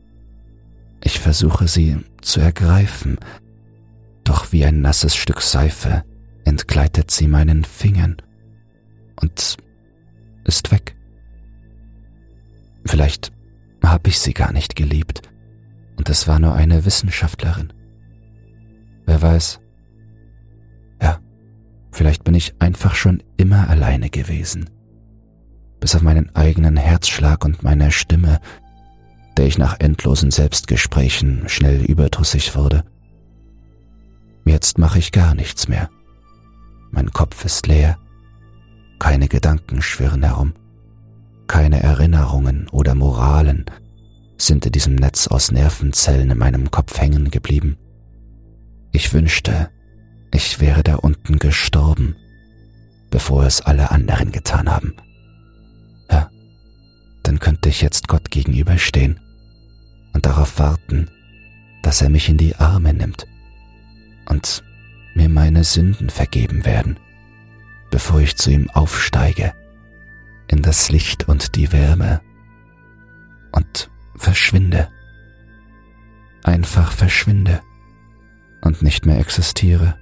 Ich 1.03 1.21
versuche 1.21 1.69
sie 1.69 1.99
zu 2.23 2.41
ergreifen, 2.41 3.19
doch 4.25 4.53
wie 4.53 4.65
ein 4.65 4.81
nasses 4.81 5.17
Stück 5.17 5.43
Seife 5.43 6.05
entgleitet 6.45 7.11
sie 7.11 7.29
meinen 7.29 7.65
Fingern 7.65 8.17
und 9.21 9.57
ist 10.45 10.73
weg. 10.73 10.97
Vielleicht 12.85 13.33
habe 13.85 14.09
ich 14.09 14.19
sie 14.19 14.35
gar 14.35 14.53
nicht 14.53 14.77
geliebt 14.77 15.23
und 15.97 16.09
es 16.09 16.27
war 16.27 16.39
nur 16.39 16.55
eine 16.55 16.85
Wissenschaftlerin. 16.85 17.73
Wer 19.07 19.21
weiß. 19.23 19.61
Ja, 21.03 21.21
vielleicht 21.93 22.25
bin 22.25 22.35
ich 22.35 22.55
einfach 22.59 22.95
schon 22.95 23.23
immer 23.37 23.69
alleine 23.69 24.11
gewesen. 24.11 24.71
Bis 25.79 25.95
auf 25.95 26.03
meinen 26.03 26.35
eigenen 26.35 26.77
Herzschlag 26.77 27.45
und 27.45 27.63
meine 27.63 27.91
Stimme, 27.91 28.41
der 29.37 29.47
ich 29.47 29.59
nach 29.59 29.81
endlosen 29.81 30.31
Selbstgesprächen 30.31 31.49
schnell 31.49 31.83
überdrüssig 31.83 32.55
wurde. 32.55 32.85
Jetzt 34.51 34.79
mache 34.79 34.99
ich 34.99 35.13
gar 35.13 35.37
nichts 35.37 35.69
mehr. 35.69 35.89
Mein 36.91 37.13
Kopf 37.13 37.45
ist 37.45 37.69
leer. 37.69 37.99
Keine 38.99 39.29
Gedanken 39.29 39.81
schwirren 39.81 40.25
herum. 40.25 40.55
Keine 41.47 41.81
Erinnerungen 41.85 42.69
oder 42.71 42.97
Moralen 42.97 43.67
sind 44.39 44.67
in 44.67 44.73
diesem 44.73 44.97
Netz 44.97 45.29
aus 45.29 45.53
Nervenzellen 45.53 46.33
in 46.33 46.39
meinem 46.39 46.69
Kopf 46.73 47.01
hängen 47.01 47.31
geblieben. 47.31 47.79
Ich 48.91 49.15
wünschte, 49.15 49.71
ich 50.35 50.59
wäre 50.59 50.83
da 50.83 50.97
unten 50.97 51.39
gestorben, 51.39 52.17
bevor 53.09 53.45
es 53.45 53.61
alle 53.61 53.93
anderen 53.93 54.33
getan 54.33 54.69
haben. 54.69 54.97
Ja, 56.11 56.29
dann 57.23 57.39
könnte 57.39 57.69
ich 57.69 57.83
jetzt 57.83 58.09
Gott 58.09 58.33
gegenüberstehen 58.33 59.21
und 60.13 60.27
darauf 60.27 60.59
warten, 60.59 61.09
dass 61.85 62.03
er 62.03 62.11
mich 62.11 62.29
in 62.29 62.37
die 62.37 62.57
Arme 62.57 62.93
nimmt 62.93 63.29
und 64.29 64.63
mir 65.15 65.29
meine 65.29 65.65
Sünden 65.65 66.11
vergeben 66.11 66.65
werden, 66.65 66.99
bevor 67.91 68.21
ich 68.21 68.37
zu 68.37 68.51
ihm 68.51 68.71
aufsteige, 68.71 69.53
in 70.49 70.63
das 70.63 70.91
Licht 70.91 71.29
und 71.29 71.55
die 71.57 71.73
Wärme 71.73 72.21
und 73.53 73.91
verschwinde, 74.17 74.89
einfach 76.43 76.93
verschwinde 76.93 77.61
und 78.63 78.83
nicht 78.83 79.07
mehr 79.07 79.19
existiere. 79.19 79.97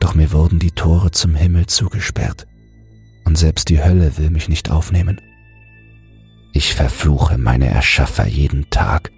Doch 0.00 0.14
mir 0.14 0.32
wurden 0.32 0.58
die 0.58 0.72
Tore 0.72 1.10
zum 1.10 1.34
Himmel 1.34 1.66
zugesperrt 1.66 2.46
und 3.24 3.38
selbst 3.38 3.68
die 3.68 3.82
Hölle 3.82 4.16
will 4.18 4.30
mich 4.30 4.48
nicht 4.48 4.70
aufnehmen. 4.70 5.20
Ich 6.52 6.74
verfluche 6.74 7.38
meine 7.38 7.66
Erschaffer 7.66 8.26
jeden 8.26 8.70
Tag, 8.70 9.10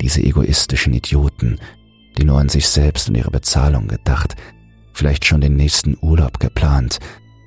diese 0.00 0.22
egoistischen 0.22 0.94
Idioten, 0.94 1.58
die 2.18 2.24
nur 2.24 2.38
an 2.38 2.48
sich 2.48 2.68
selbst 2.68 3.08
und 3.08 3.14
ihre 3.14 3.30
Bezahlung 3.30 3.88
gedacht, 3.88 4.36
vielleicht 4.92 5.24
schon 5.24 5.40
den 5.40 5.56
nächsten 5.56 5.96
Urlaub 6.00 6.40
geplant 6.40 6.98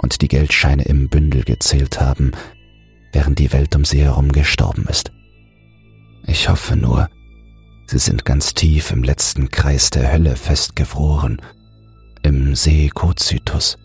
und 0.01 0.21
die 0.21 0.27
Geldscheine 0.27 0.83
im 0.83 1.09
Bündel 1.09 1.43
gezählt 1.43 2.01
haben, 2.01 2.31
während 3.11 3.39
die 3.39 3.53
Welt 3.53 3.75
um 3.75 3.85
sie 3.85 4.01
herum 4.01 4.31
gestorben 4.31 4.85
ist. 4.89 5.11
Ich 6.25 6.49
hoffe 6.49 6.75
nur, 6.75 7.09
sie 7.87 7.99
sind 7.99 8.25
ganz 8.25 8.53
tief 8.53 8.91
im 8.91 9.03
letzten 9.03 9.49
Kreis 9.49 9.89
der 9.89 10.11
Hölle 10.11 10.35
festgefroren, 10.35 11.41
im 12.23 12.55
See 12.55 12.89
Kozytus, 12.89 13.77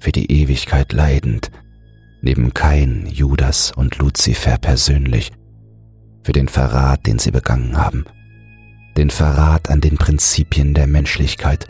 für 0.00 0.12
die 0.12 0.30
Ewigkeit 0.30 0.92
leidend, 0.92 1.50
neben 2.20 2.54
Kain, 2.54 3.06
Judas 3.10 3.72
und 3.72 3.98
Luzifer 3.98 4.58
persönlich, 4.58 5.32
für 6.22 6.32
den 6.32 6.48
Verrat, 6.48 7.06
den 7.06 7.18
sie 7.18 7.30
begangen 7.30 7.76
haben 7.76 8.04
den 8.96 9.10
Verrat 9.10 9.70
an 9.70 9.80
den 9.80 9.96
Prinzipien 9.96 10.74
der 10.74 10.86
Menschlichkeit, 10.86 11.68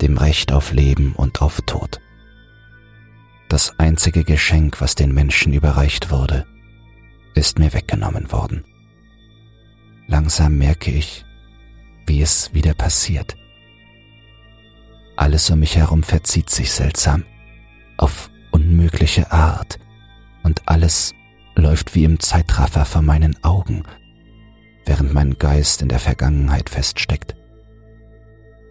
dem 0.00 0.18
Recht 0.18 0.52
auf 0.52 0.72
Leben 0.72 1.14
und 1.14 1.42
auf 1.42 1.60
Tod. 1.62 2.00
Das 3.48 3.78
einzige 3.78 4.24
Geschenk, 4.24 4.80
was 4.80 4.94
den 4.94 5.12
Menschen 5.12 5.52
überreicht 5.52 6.10
wurde, 6.10 6.46
ist 7.34 7.58
mir 7.58 7.72
weggenommen 7.72 8.32
worden. 8.32 8.64
Langsam 10.06 10.58
merke 10.58 10.90
ich, 10.90 11.24
wie 12.06 12.20
es 12.20 12.52
wieder 12.52 12.74
passiert. 12.74 13.36
Alles 15.16 15.48
um 15.50 15.60
mich 15.60 15.76
herum 15.76 16.02
verzieht 16.02 16.50
sich 16.50 16.72
seltsam, 16.72 17.24
auf 17.96 18.30
unmögliche 18.50 19.30
Art, 19.30 19.78
und 20.42 20.62
alles 20.66 21.14
läuft 21.54 21.94
wie 21.94 22.04
im 22.04 22.20
Zeitraffer 22.20 22.84
vor 22.84 23.02
meinen 23.02 23.42
Augen, 23.44 23.84
während 24.86 25.12
mein 25.12 25.38
Geist 25.38 25.82
in 25.82 25.88
der 25.88 25.98
Vergangenheit 25.98 26.70
feststeckt. 26.70 27.34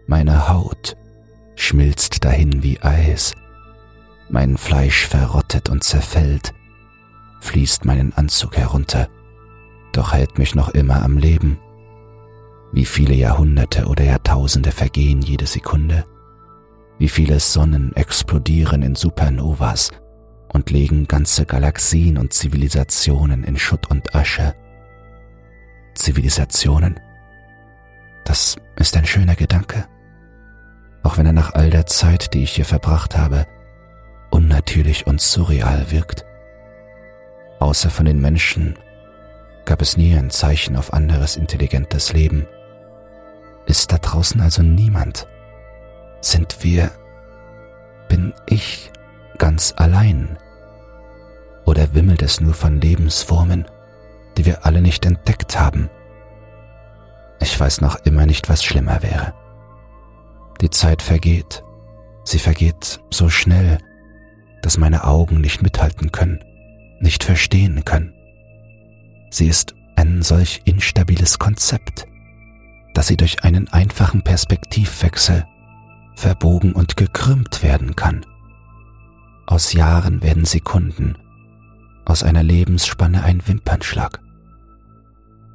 Meine 0.08 0.50
Haut 0.50 0.96
schmilzt 1.55 2.24
dahin 2.25 2.63
wie 2.63 2.79
Eis, 2.82 3.34
mein 4.29 4.58
Fleisch 4.58 5.08
verrottet 5.08 5.70
und 5.70 5.84
zerfällt, 5.84 6.53
fließt 7.41 7.86
meinen 7.86 8.13
Anzug 8.13 8.58
herunter, 8.58 9.08
doch 9.91 10.13
hält 10.13 10.39
mich 10.39 10.55
noch 10.55 10.70
immer 10.70 11.03
am 11.03 11.17
Leben. 11.17 11.60
Wie 12.72 12.86
viele 12.86 13.13
Jahrhunderte 13.13 13.86
oder 13.86 14.03
Jahrtausende 14.03 14.72
vergehen 14.72 15.22
jede 15.22 15.46
Sekunde, 15.46 16.05
wie 16.98 17.10
viele 17.10 17.39
Sonnen 17.39 17.96
explodieren 17.96 18.82
in 18.82 18.96
Supernovas 18.96 19.91
und 20.51 20.70
legen 20.70 21.08
ganze 21.08 21.46
Galaxien 21.46 22.17
und 22.17 22.34
Zivilisationen 22.34 23.43
in 23.43 23.58
Schutt 23.58 23.91
und 23.91 24.15
Asche, 24.15 24.55
Zivilisationen. 25.96 27.00
Das 28.26 28.56
ist 28.78 28.96
ein 28.98 29.06
schöner 29.06 29.36
Gedanke, 29.36 29.86
auch 31.04 31.18
wenn 31.18 31.26
er 31.26 31.34
nach 31.34 31.54
all 31.54 31.70
der 31.70 31.86
Zeit, 31.86 32.34
die 32.34 32.44
ich 32.44 32.54
hier 32.54 32.66
verbracht 32.66 33.18
habe, 33.18 33.46
unnatürlich 34.32 35.06
und 35.08 35.22
surreal 35.22 35.92
wirkt. 35.92 36.26
Außer 37.60 37.90
von 37.90 38.06
den 38.06 38.20
Menschen 38.20 38.78
gab 39.66 39.82
es 39.82 39.98
nie 39.98 40.16
ein 40.16 40.30
Zeichen 40.30 40.76
auf 40.76 40.94
anderes 40.94 41.38
intelligentes 41.38 42.14
Leben. 42.14 42.46
Ist 43.66 43.92
da 43.92 43.98
draußen 43.98 44.42
also 44.42 44.62
niemand? 44.62 45.28
Sind 46.22 46.64
wir, 46.64 46.92
bin 48.10 48.34
ich 48.46 48.92
ganz 49.38 49.74
allein? 49.78 50.38
Oder 51.66 51.94
wimmelt 51.94 52.22
es 52.22 52.42
nur 52.42 52.54
von 52.54 52.82
Lebensformen, 52.82 53.66
die 54.38 54.46
wir 54.46 54.66
alle 54.66 54.82
nicht 54.82 55.06
entdeckt 55.06 55.60
haben. 55.60 55.90
Ich 57.40 57.60
weiß 57.60 57.82
noch 57.82 57.98
immer 58.06 58.25
nicht, 58.25 58.50
was 58.50 58.63
schlimmer 58.63 59.04
wäre. 59.04 59.34
Die 60.62 60.70
Zeit 60.70 61.02
vergeht. 61.02 61.63
Sie 62.24 62.40
vergeht 62.40 63.02
so 63.10 63.30
schnell, 63.30 63.80
dass 64.62 64.78
meine 64.78 65.04
Augen 65.04 65.42
nicht 65.42 65.62
mithalten 65.62 66.12
können, 66.12 66.44
nicht 67.02 67.24
verstehen 67.24 67.84
können. 67.84 68.13
Sie 69.30 69.48
ist 69.48 69.75
ein 69.96 70.22
solch 70.22 70.62
instabiles 70.66 71.38
Konzept, 71.38 72.08
dass 72.94 73.08
sie 73.08 73.18
durch 73.18 73.44
einen 73.44 73.68
einfachen 73.68 74.22
Perspektivwechsel 74.22 75.46
verbogen 76.16 76.74
und 76.74 76.96
gekrümmt 76.96 77.63
werden 77.63 77.96
kann. 77.96 78.25
Aus 79.46 79.74
Jahren 79.74 80.24
werden 80.24 80.46
Sekunden, 80.46 81.18
aus 82.06 82.24
einer 82.24 82.44
Lebensspanne 82.44 83.24
ein 83.24 83.46
Wimpernschlag. 83.46 84.23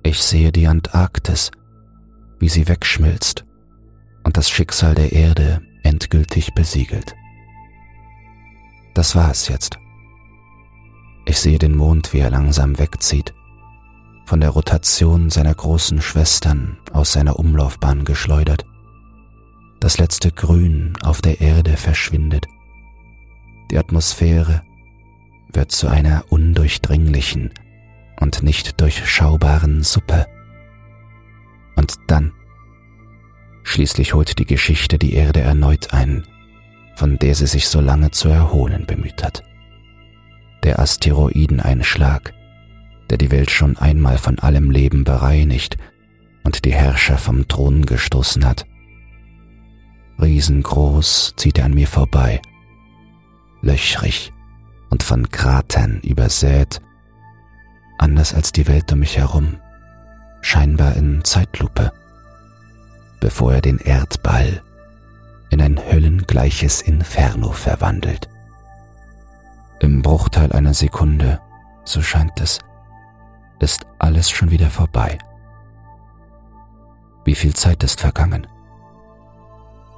Ich 0.03 0.23
sehe 0.23 0.53
die 0.53 0.67
Antarktis, 0.67 1.51
wie 2.39 2.49
sie 2.49 2.69
wegschmilzt 2.69 3.45
und 4.25 4.37
das 4.37 4.51
Schicksal 4.51 4.95
der 4.95 5.13
Erde 5.13 5.61
endgültig 5.83 6.55
besiegelt. 6.55 7.15
Das 8.95 9.15
war 9.15 9.31
es 9.31 9.49
jetzt. 9.49 9.79
Ich 11.27 11.39
sehe 11.39 11.59
den 11.59 11.77
Mond, 11.77 12.13
wie 12.13 12.19
er 12.19 12.31
langsam 12.31 12.79
wegzieht, 12.79 13.35
von 14.25 14.41
der 14.41 14.51
Rotation 14.51 15.31
seiner 15.31 15.55
großen 15.55 16.01
Schwestern 16.01 16.79
aus 16.93 17.13
seiner 17.13 17.39
Umlaufbahn 17.39 18.05
geschleudert. 18.05 18.67
Das 19.81 19.99
letzte 19.99 20.33
Grün 20.33 20.95
auf 21.03 21.23
der 21.23 21.41
Erde 21.41 21.77
verschwindet. 21.77 22.47
Die 23.71 23.79
Atmosphäre 23.79 24.63
wird 25.53 25.73
zu 25.73 25.89
einer 25.89 26.25
undurchdringlichen 26.31 27.53
und 28.21 28.43
nicht 28.43 28.81
durchschaubaren 28.81 29.83
Suppe. 29.83 30.27
Und 31.77 31.95
dann, 32.07 32.33
schließlich 33.63 34.15
holt 34.15 34.39
die 34.39 34.47
Geschichte 34.47 34.99
die 34.99 35.15
Erde 35.15 35.41
erneut 35.41 35.93
ein, 35.93 36.25
von 36.97 37.19
der 37.19 37.35
sie 37.35 37.47
sich 37.47 37.69
so 37.69 37.81
lange 37.81 38.11
zu 38.11 38.29
erholen 38.29 38.87
bemüht 38.87 39.23
hat. 39.23 39.45
Der 40.65 40.81
Asteroideneinschlag, 40.81 42.35
der 43.11 43.19
die 43.19 43.31
Welt 43.31 43.51
schon 43.51 43.77
einmal 43.77 44.19
von 44.19 44.39
allem 44.39 44.71
Leben 44.71 45.05
bereinigt 45.05 45.77
und 46.43 46.65
die 46.65 46.75
Herrscher 46.75 47.19
vom 47.19 47.47
Thron 47.47 47.87
gestoßen 47.87 48.45
hat. 48.45 48.67
Riesengroß 50.21 51.35
zieht 51.37 51.59
er 51.59 51.67
an 51.67 51.75
mir 51.75 51.87
vorbei, 51.87 52.43
löchrig 53.63 54.33
und 54.91 55.03
von 55.03 55.31
Kratern 55.31 56.01
übersät, 56.03 56.81
anders 57.99 58.35
als 58.35 58.53
die 58.53 58.67
Welt 58.67 58.93
um 58.93 59.01
mich 59.01 59.19
herum, 59.19 59.59
scheinbar 60.41 60.97
in 60.97 61.25
Zeitlupe, 61.25 61.93
bevor 63.21 63.55
er 63.55 63.61
den 63.61 63.79
Erdball 63.79 64.63
in 65.51 65.61
ein 65.61 65.79
höllengleiches 65.79 66.83
Inferno 66.83 67.53
verwandelt. 67.53 68.29
Im 69.81 70.03
Bruchteil 70.03 70.53
einer 70.53 70.75
Sekunde, 70.75 71.41
so 71.85 72.03
scheint 72.03 72.41
es, 72.41 72.59
ist 73.61 73.87
alles 73.99 74.31
schon 74.31 74.51
wieder 74.51 74.71
vorbei. 74.71 75.19
Wie 77.25 77.35
viel 77.35 77.55
Zeit 77.55 77.83
ist 77.83 78.01
vergangen? 78.01 78.47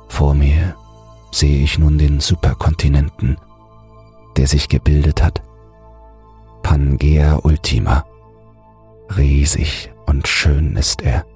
Vor 0.09 0.35
mir 0.35 0.75
sehe 1.33 1.63
ich 1.63 1.79
nun 1.79 1.99
den 1.99 2.21
Superkontinenten, 2.21 3.37
der 4.37 4.47
sich 4.47 4.69
gebildet 4.69 5.23
hat. 5.23 5.43
Pangea 6.71 7.41
Ultima. 7.43 8.05
Riesig 9.17 9.91
und 10.07 10.29
schön 10.29 10.77
ist 10.77 11.03
er, 11.03 11.27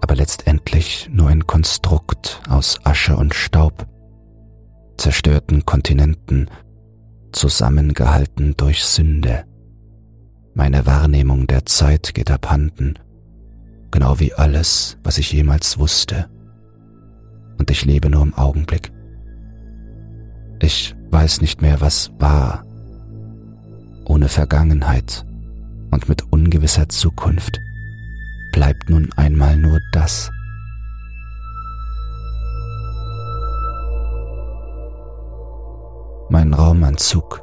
aber 0.00 0.16
letztendlich 0.16 1.08
nur 1.12 1.28
ein 1.28 1.46
Konstrukt 1.46 2.40
aus 2.48 2.80
Asche 2.82 3.16
und 3.16 3.32
Staub, 3.32 3.86
zerstörten 4.96 5.64
Kontinenten, 5.64 6.50
zusammengehalten 7.30 8.56
durch 8.56 8.82
Sünde. 8.82 9.44
Meine 10.52 10.84
Wahrnehmung 10.84 11.46
der 11.46 11.64
Zeit 11.64 12.12
geht 12.12 12.32
abhanden, 12.32 12.98
genau 13.92 14.18
wie 14.18 14.34
alles, 14.34 14.98
was 15.04 15.18
ich 15.18 15.30
jemals 15.30 15.78
wusste. 15.78 16.28
Und 17.56 17.70
ich 17.70 17.84
lebe 17.84 18.10
nur 18.10 18.22
im 18.22 18.34
Augenblick. 18.34 18.90
Ich 20.60 20.96
weiß 21.08 21.40
nicht 21.40 21.62
mehr, 21.62 21.80
was 21.80 22.10
war. 22.18 22.64
Ohne 24.08 24.28
Vergangenheit 24.28 25.24
und 25.90 26.08
mit 26.08 26.32
ungewisser 26.32 26.88
Zukunft 26.88 27.60
bleibt 28.52 28.88
nun 28.90 29.10
einmal 29.16 29.56
nur 29.56 29.78
das. 29.92 30.30
Mein 36.30 36.52
Raumanzug 36.52 37.42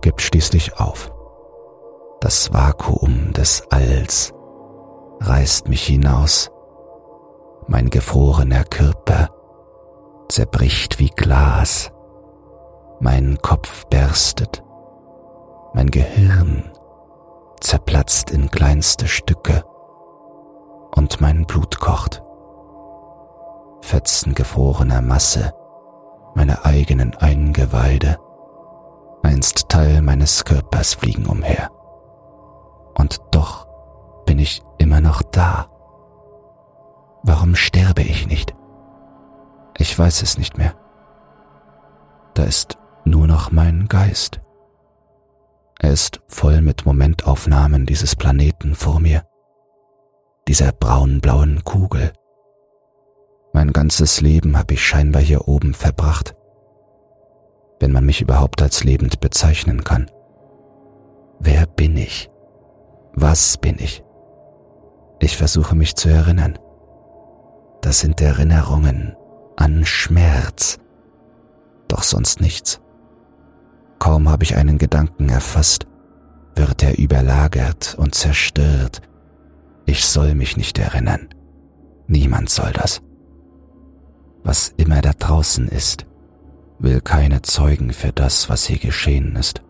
gibt 0.00 0.22
schließlich 0.22 0.78
auf. 0.78 1.12
Das 2.20 2.52
Vakuum 2.52 3.32
des 3.32 3.62
Alls 3.70 4.32
reißt 5.20 5.68
mich 5.68 5.84
hinaus. 5.84 6.50
Mein 7.66 7.90
gefrorener 7.90 8.64
Körper 8.64 9.28
zerbricht 10.28 10.98
wie 10.98 11.10
Glas. 11.10 11.92
Mein 13.00 13.38
Kopf 13.38 13.86
berstet. 13.86 14.62
Mein 15.72 15.90
Gehirn 15.90 16.70
zerplatzt 17.60 18.30
in 18.30 18.50
kleinste 18.50 19.06
Stücke 19.06 19.64
und 20.94 21.20
mein 21.20 21.46
Blut 21.46 21.78
kocht. 21.78 22.22
Fetzen 23.82 24.34
gefrorener 24.34 25.00
Masse, 25.00 25.54
meine 26.34 26.64
eigenen 26.64 27.14
Eingeweide, 27.16 28.18
einst 29.22 29.68
Teil 29.68 30.02
meines 30.02 30.44
Körpers 30.44 30.94
fliegen 30.94 31.26
umher. 31.26 31.70
Und 32.94 33.20
doch 33.30 33.66
bin 34.26 34.38
ich 34.38 34.62
immer 34.78 35.00
noch 35.00 35.22
da. 35.22 35.66
Warum 37.22 37.54
sterbe 37.54 38.02
ich 38.02 38.26
nicht? 38.26 38.54
Ich 39.78 39.98
weiß 39.98 40.22
es 40.22 40.36
nicht 40.36 40.58
mehr. 40.58 40.74
Da 42.34 42.44
ist 42.44 42.78
nur 43.04 43.26
noch 43.26 43.50
mein 43.50 43.88
Geist. 43.88 44.40
Er 45.82 45.92
ist 45.92 46.20
voll 46.28 46.60
mit 46.60 46.84
Momentaufnahmen 46.84 47.86
dieses 47.86 48.14
Planeten 48.14 48.74
vor 48.74 49.00
mir 49.00 49.24
dieser 50.46 50.72
braunblauen 50.72 51.64
Kugel. 51.64 52.12
Mein 53.54 53.72
ganzes 53.72 54.20
Leben 54.20 54.58
habe 54.58 54.74
ich 54.74 54.84
scheinbar 54.84 55.22
hier 55.22 55.48
oben 55.48 55.72
verbracht, 55.72 56.34
wenn 57.78 57.92
man 57.92 58.04
mich 58.04 58.20
überhaupt 58.20 58.60
als 58.60 58.84
lebend 58.84 59.20
bezeichnen 59.20 59.82
kann. 59.82 60.10
Wer 61.38 61.66
bin 61.66 61.96
ich? 61.96 62.30
Was 63.14 63.56
bin 63.56 63.78
ich? 63.78 64.04
Ich 65.18 65.36
versuche 65.36 65.74
mich 65.74 65.94
zu 65.94 66.10
erinnern. 66.10 66.58
Das 67.80 68.00
sind 68.00 68.20
Erinnerungen 68.20 69.16
an 69.56 69.86
Schmerz, 69.86 70.78
doch 71.88 72.02
sonst 72.02 72.42
nichts. 72.42 72.80
Kaum 74.00 74.28
habe 74.28 74.42
ich 74.42 74.56
einen 74.56 74.78
Gedanken 74.78 75.28
erfasst, 75.28 75.86
wird 76.56 76.82
er 76.82 76.98
überlagert 76.98 77.94
und 77.96 78.16
zerstört 78.16 79.02
ich 79.90 80.06
soll 80.06 80.36
mich 80.36 80.56
nicht 80.56 80.78
erinnern. 80.78 81.28
Niemand 82.06 82.48
soll 82.48 82.72
das. 82.72 83.02
Was 84.44 84.72
immer 84.76 85.00
da 85.02 85.10
draußen 85.12 85.66
ist, 85.66 86.06
will 86.78 87.00
keine 87.00 87.42
Zeugen 87.42 87.92
für 87.92 88.12
das, 88.12 88.48
was 88.48 88.66
hier 88.66 88.78
geschehen 88.78 89.34
ist, 89.34 89.62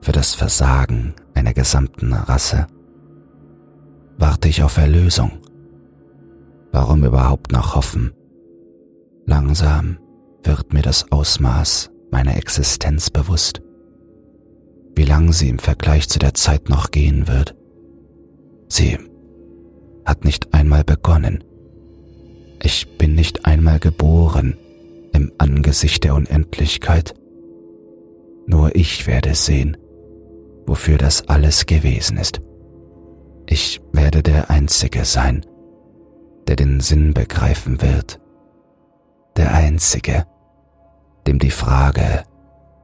für 0.00 0.12
das 0.12 0.32
Versagen 0.34 1.14
einer 1.34 1.54
gesamten 1.54 2.12
Rasse. 2.12 2.68
Warte 4.16 4.48
ich 4.48 4.62
auf 4.62 4.76
Erlösung? 4.76 5.32
Warum 6.70 7.04
überhaupt 7.04 7.50
noch 7.50 7.74
hoffen? 7.74 8.12
Langsam 9.26 9.98
wird 10.44 10.72
mir 10.72 10.82
das 10.82 11.10
Ausmaß 11.10 11.90
meiner 12.16 12.38
Existenz 12.38 13.10
bewusst, 13.10 13.60
wie 14.94 15.04
lang 15.04 15.34
sie 15.34 15.50
im 15.50 15.58
Vergleich 15.58 16.08
zu 16.08 16.18
der 16.18 16.32
Zeit 16.32 16.70
noch 16.70 16.90
gehen 16.90 17.28
wird. 17.28 17.54
Sie 18.68 18.98
hat 20.06 20.24
nicht 20.24 20.54
einmal 20.54 20.82
begonnen. 20.82 21.44
Ich 22.62 22.96
bin 22.96 23.14
nicht 23.14 23.44
einmal 23.44 23.80
geboren 23.80 24.56
im 25.12 25.30
Angesicht 25.36 26.04
der 26.04 26.14
Unendlichkeit. 26.14 27.14
Nur 28.46 28.74
ich 28.74 29.06
werde 29.06 29.34
sehen, 29.34 29.76
wofür 30.66 30.96
das 30.96 31.28
alles 31.28 31.66
gewesen 31.66 32.16
ist. 32.16 32.40
Ich 33.46 33.78
werde 33.92 34.22
der 34.22 34.48
Einzige 34.48 35.04
sein, 35.04 35.44
der 36.48 36.56
den 36.56 36.80
Sinn 36.80 37.12
begreifen 37.12 37.82
wird. 37.82 38.20
Der 39.36 39.52
Einzige, 39.52 40.24
dem 41.26 41.38
die 41.38 41.50
Frage 41.50 42.24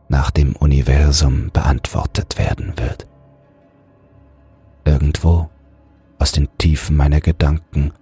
nach 0.08 0.30
dem 0.30 0.54
Universum 0.56 1.50
beantwortet 1.52 2.38
werden 2.38 2.78
wird. 2.78 3.06
Irgendwo 4.84 5.48
aus 6.18 6.32
den 6.32 6.48
Tiefen 6.58 6.96
meiner 6.96 7.20
Gedanken 7.20 7.92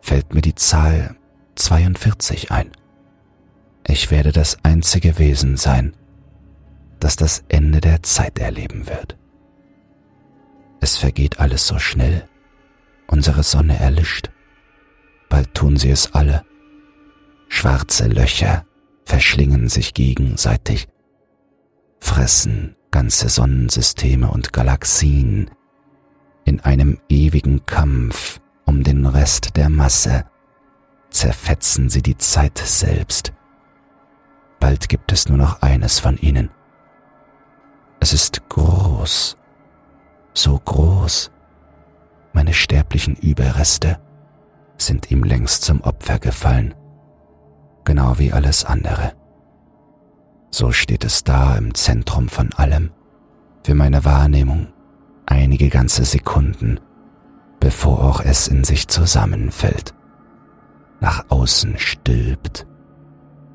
fällt 0.00 0.34
mir 0.34 0.40
die 0.40 0.54
Zahl 0.54 1.16
42 1.54 2.50
ein. 2.50 2.72
Ich 3.86 4.10
werde 4.10 4.32
das 4.32 4.58
einzige 4.64 5.18
Wesen 5.18 5.56
sein, 5.56 5.94
das 7.00 7.16
das 7.16 7.44
Ende 7.48 7.80
der 7.80 8.02
Zeit 8.02 8.38
erleben 8.38 8.88
wird. 8.88 9.16
Es 10.80 10.96
vergeht 10.96 11.40
alles 11.40 11.66
so 11.66 11.78
schnell. 11.78 12.24
Unsere 13.06 13.42
Sonne 13.42 13.78
erlischt. 13.78 14.30
Bald 15.28 15.54
tun 15.54 15.76
sie 15.76 15.90
es 15.90 16.14
alle. 16.14 16.44
Schwarze 17.48 18.08
Löcher 18.08 18.64
verschlingen 19.08 19.70
sich 19.70 19.94
gegenseitig, 19.94 20.86
fressen 21.98 22.76
ganze 22.90 23.30
Sonnensysteme 23.30 24.30
und 24.30 24.52
Galaxien 24.52 25.50
in 26.44 26.60
einem 26.60 26.98
ewigen 27.08 27.64
Kampf 27.64 28.40
um 28.66 28.84
den 28.84 29.06
Rest 29.06 29.56
der 29.56 29.70
Masse, 29.70 30.26
zerfetzen 31.08 31.88
sie 31.88 32.02
die 32.02 32.18
Zeit 32.18 32.58
selbst. 32.58 33.32
Bald 34.60 34.90
gibt 34.90 35.10
es 35.10 35.26
nur 35.26 35.38
noch 35.38 35.62
eines 35.62 35.98
von 35.98 36.18
ihnen. 36.18 36.50
Es 38.00 38.12
ist 38.12 38.46
groß, 38.50 39.38
so 40.34 40.58
groß. 40.58 41.30
Meine 42.34 42.52
sterblichen 42.52 43.16
Überreste 43.16 43.98
sind 44.76 45.10
ihm 45.10 45.24
längst 45.24 45.62
zum 45.62 45.80
Opfer 45.80 46.18
gefallen, 46.18 46.74
genau 47.88 48.18
wie 48.18 48.34
alles 48.34 48.66
andere. 48.66 49.14
So 50.50 50.72
steht 50.72 51.04
es 51.04 51.24
da 51.24 51.56
im 51.56 51.74
Zentrum 51.74 52.28
von 52.28 52.52
allem, 52.52 52.90
für 53.64 53.74
meine 53.74 54.04
Wahrnehmung 54.04 54.68
einige 55.24 55.70
ganze 55.70 56.04
Sekunden, 56.04 56.80
bevor 57.60 58.04
auch 58.04 58.20
es 58.20 58.46
in 58.46 58.62
sich 58.62 58.88
zusammenfällt, 58.88 59.94
nach 61.00 61.24
außen 61.30 61.78
stülpt 61.78 62.66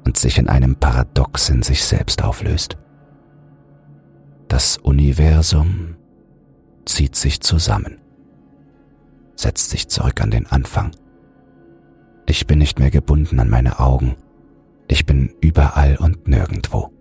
und 0.03 0.17
sich 0.17 0.39
in 0.39 0.49
einem 0.49 0.77
Paradox 0.77 1.49
in 1.49 1.61
sich 1.61 1.85
selbst 1.85 2.23
auflöst. 2.23 2.77
Das 4.47 4.77
Universum 4.77 5.95
zieht 6.85 7.15
sich 7.15 7.39
zusammen, 7.41 7.99
setzt 9.35 9.69
sich 9.69 9.89
zurück 9.89 10.21
an 10.21 10.31
den 10.31 10.47
Anfang. 10.47 10.89
Ich 12.25 12.47
bin 12.47 12.57
nicht 12.57 12.79
mehr 12.79 12.89
gebunden 12.89 13.39
an 13.39 13.49
meine 13.49 13.79
Augen, 13.79 14.15
ich 14.87 15.05
bin 15.05 15.33
überall 15.41 15.97
und 15.97 16.27
nirgendwo. 16.27 16.91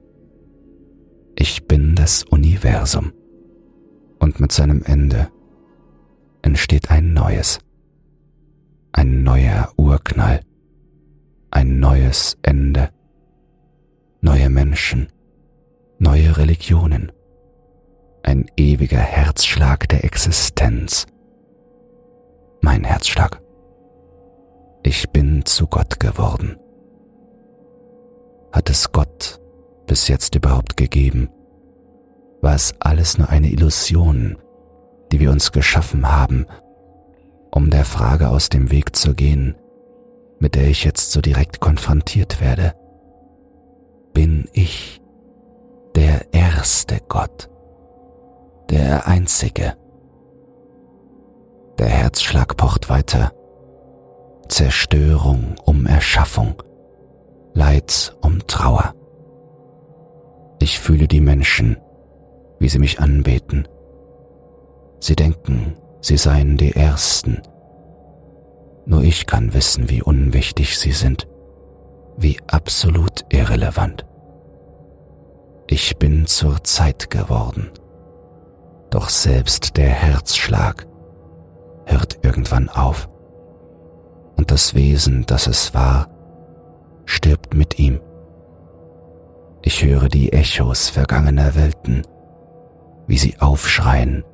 Ich 1.37 1.67
bin 1.67 1.95
das 1.95 2.25
Universum. 2.25 3.13
Und 4.19 4.39
mit 4.39 4.53
seinem 4.53 4.83
Ende 4.85 5.29
entsteht 6.43 6.91
ein 6.91 7.13
neues, 7.13 7.59
ein 8.93 9.25
neuer 9.25 9.73
Urknall, 9.77 10.41
ein 11.51 11.81
neues 11.81 12.39
Ende, 12.43 12.91
neue 14.21 14.49
Menschen, 14.49 15.09
neue 15.99 16.37
Religionen, 16.37 17.11
ein 18.23 18.47
ewiger 18.57 19.01
Herzschlag 19.01 19.89
der 19.89 20.05
Existenz. 20.05 21.07
Mein 22.61 22.85
Herzschlag. 22.85 23.41
Ich 24.85 25.11
bin 25.11 25.45
zu 25.45 25.67
Gott 25.67 25.99
geworden. 25.99 26.57
Hat 28.53 28.69
es 28.69 28.93
Gott 28.93 29.41
bis 29.87 30.09
jetzt 30.09 30.35
überhaupt 30.35 30.77
gegeben? 30.77 31.31
War 32.43 32.55
es 32.55 32.75
alles 32.81 33.17
nur 33.17 33.31
eine 33.31 33.51
Illusion, 33.51 34.37
die 35.11 35.21
wir 35.21 35.31
uns 35.31 35.53
geschaffen 35.53 36.11
haben, 36.11 36.47
um 37.51 37.71
der 37.71 37.85
Frage 37.85 38.29
aus 38.29 38.51
dem 38.51 38.71
Weg 38.71 38.95
zu 38.95 39.15
gehen, 39.15 39.55
mit 40.39 40.55
der 40.55 40.69
ich 40.69 40.85
jetzt 40.85 41.13
so 41.13 41.21
direkt 41.21 41.61
konfrontiert 41.61 42.41
werde? 42.41 42.75
Bin 44.13 44.49
ich 44.53 45.01
der 45.95 46.35
erste 46.35 46.99
Gott, 47.09 47.49
der 48.71 49.07
einzige? 49.07 49.75
Der 51.79 51.89
Herzschlag 51.89 52.57
pocht 52.57 52.91
weiter. 52.91 53.33
Zerstörung 54.49 55.55
um 55.65 55.87
Erschaffung 55.87 56.63
Leid 57.55 58.17
um 58.21 58.47
Trauer. 58.47 58.95
Ich 60.61 60.79
fühle 60.79 61.09
die 61.09 61.21
Menschen, 61.21 61.77
wie 62.59 62.69
sie 62.69 62.79
mich 62.79 63.01
anbeten. 63.01 63.69
Sie 65.01 65.17
denken, 65.17 65.77
sie 66.01 66.17
seien 66.17 66.57
die 66.57 66.73
Ersten. 66.75 67.43
Nur 68.87 69.03
ich 69.03 69.27
kann 69.27 69.55
wissen, 69.55 69.91
wie 69.91 70.03
unwichtig 70.03 70.79
sie 70.79 70.93
sind, 70.93 71.29
wie 72.17 72.39
absolut 72.47 73.25
irrelevant. 73.31 74.07
Ich 75.67 75.97
bin 75.99 76.27
zur 76.27 76.63
Zeit 76.65 77.11
geworden. 77.11 77.71
Doch 78.91 79.09
selbst 79.09 79.77
der 79.77 79.89
Herzschlag 79.89 80.87
hört 81.87 82.19
irgendwann 82.23 82.69
auf. 82.69 83.09
Und 84.37 84.51
das 84.51 84.75
Wesen, 84.75 85.25
das 85.27 85.47
es 85.47 85.75
war, 85.75 86.12
stirbt 87.05 87.55
mit 87.55 87.79
ihm. 87.79 88.01
Ich 89.63 89.85
höre 89.85 90.09
die 90.09 90.33
Echos 90.33 90.89
vergangener 90.89 91.55
Welten, 91.55 92.03
wie 93.07 93.19
sie 93.19 93.39
aufschreien, 93.39 94.25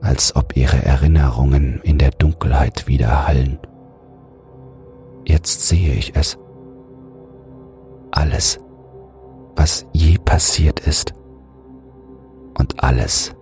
als 0.00 0.36
ob 0.36 0.56
ihre 0.56 0.84
Erinnerungen 0.84 1.80
in 1.82 1.98
der 1.98 2.10
Dunkelheit 2.10 2.86
widerhallen. 2.86 3.58
Jetzt 5.26 5.66
sehe 5.68 5.94
ich 5.94 6.14
es. 6.16 6.38
Alles, 8.10 8.60
was 9.56 9.86
je 9.92 10.18
passiert 10.18 10.80
ist 10.80 11.14
und 12.58 12.82
alles, 12.82 13.34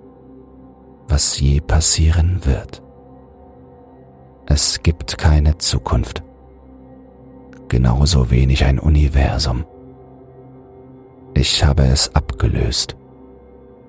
was 1.08 1.38
je 1.38 1.60
passieren 1.60 2.40
wird. 2.44 2.82
Es 4.46 4.82
gibt 4.82 5.18
keine 5.18 5.58
Zukunft 5.58 6.22
genauso 7.72 8.30
wenig 8.30 8.66
ein 8.66 8.78
Universum. 8.78 9.64
Ich 11.32 11.64
habe 11.64 11.84
es 11.84 12.14
abgelöst. 12.14 12.98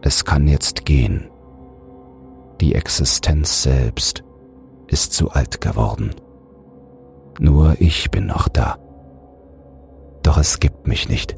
Es 0.01 0.23
kann 0.23 0.47
jetzt 0.47 0.85
gehen. 0.85 1.29
Die 2.61 2.75
Existenz 2.75 3.63
selbst 3.63 4.23
ist 4.87 5.11
zu 5.11 5.31
alt 5.31 5.59
geworden. 5.59 6.11
Nur 7.41 7.75
ich 7.79 8.09
bin 8.09 8.27
noch 8.27 8.47
da. 8.47 8.77
Doch 10.23 10.37
es 10.37 10.61
gibt 10.61 10.87
mich 10.87 11.09
nicht. 11.09 11.35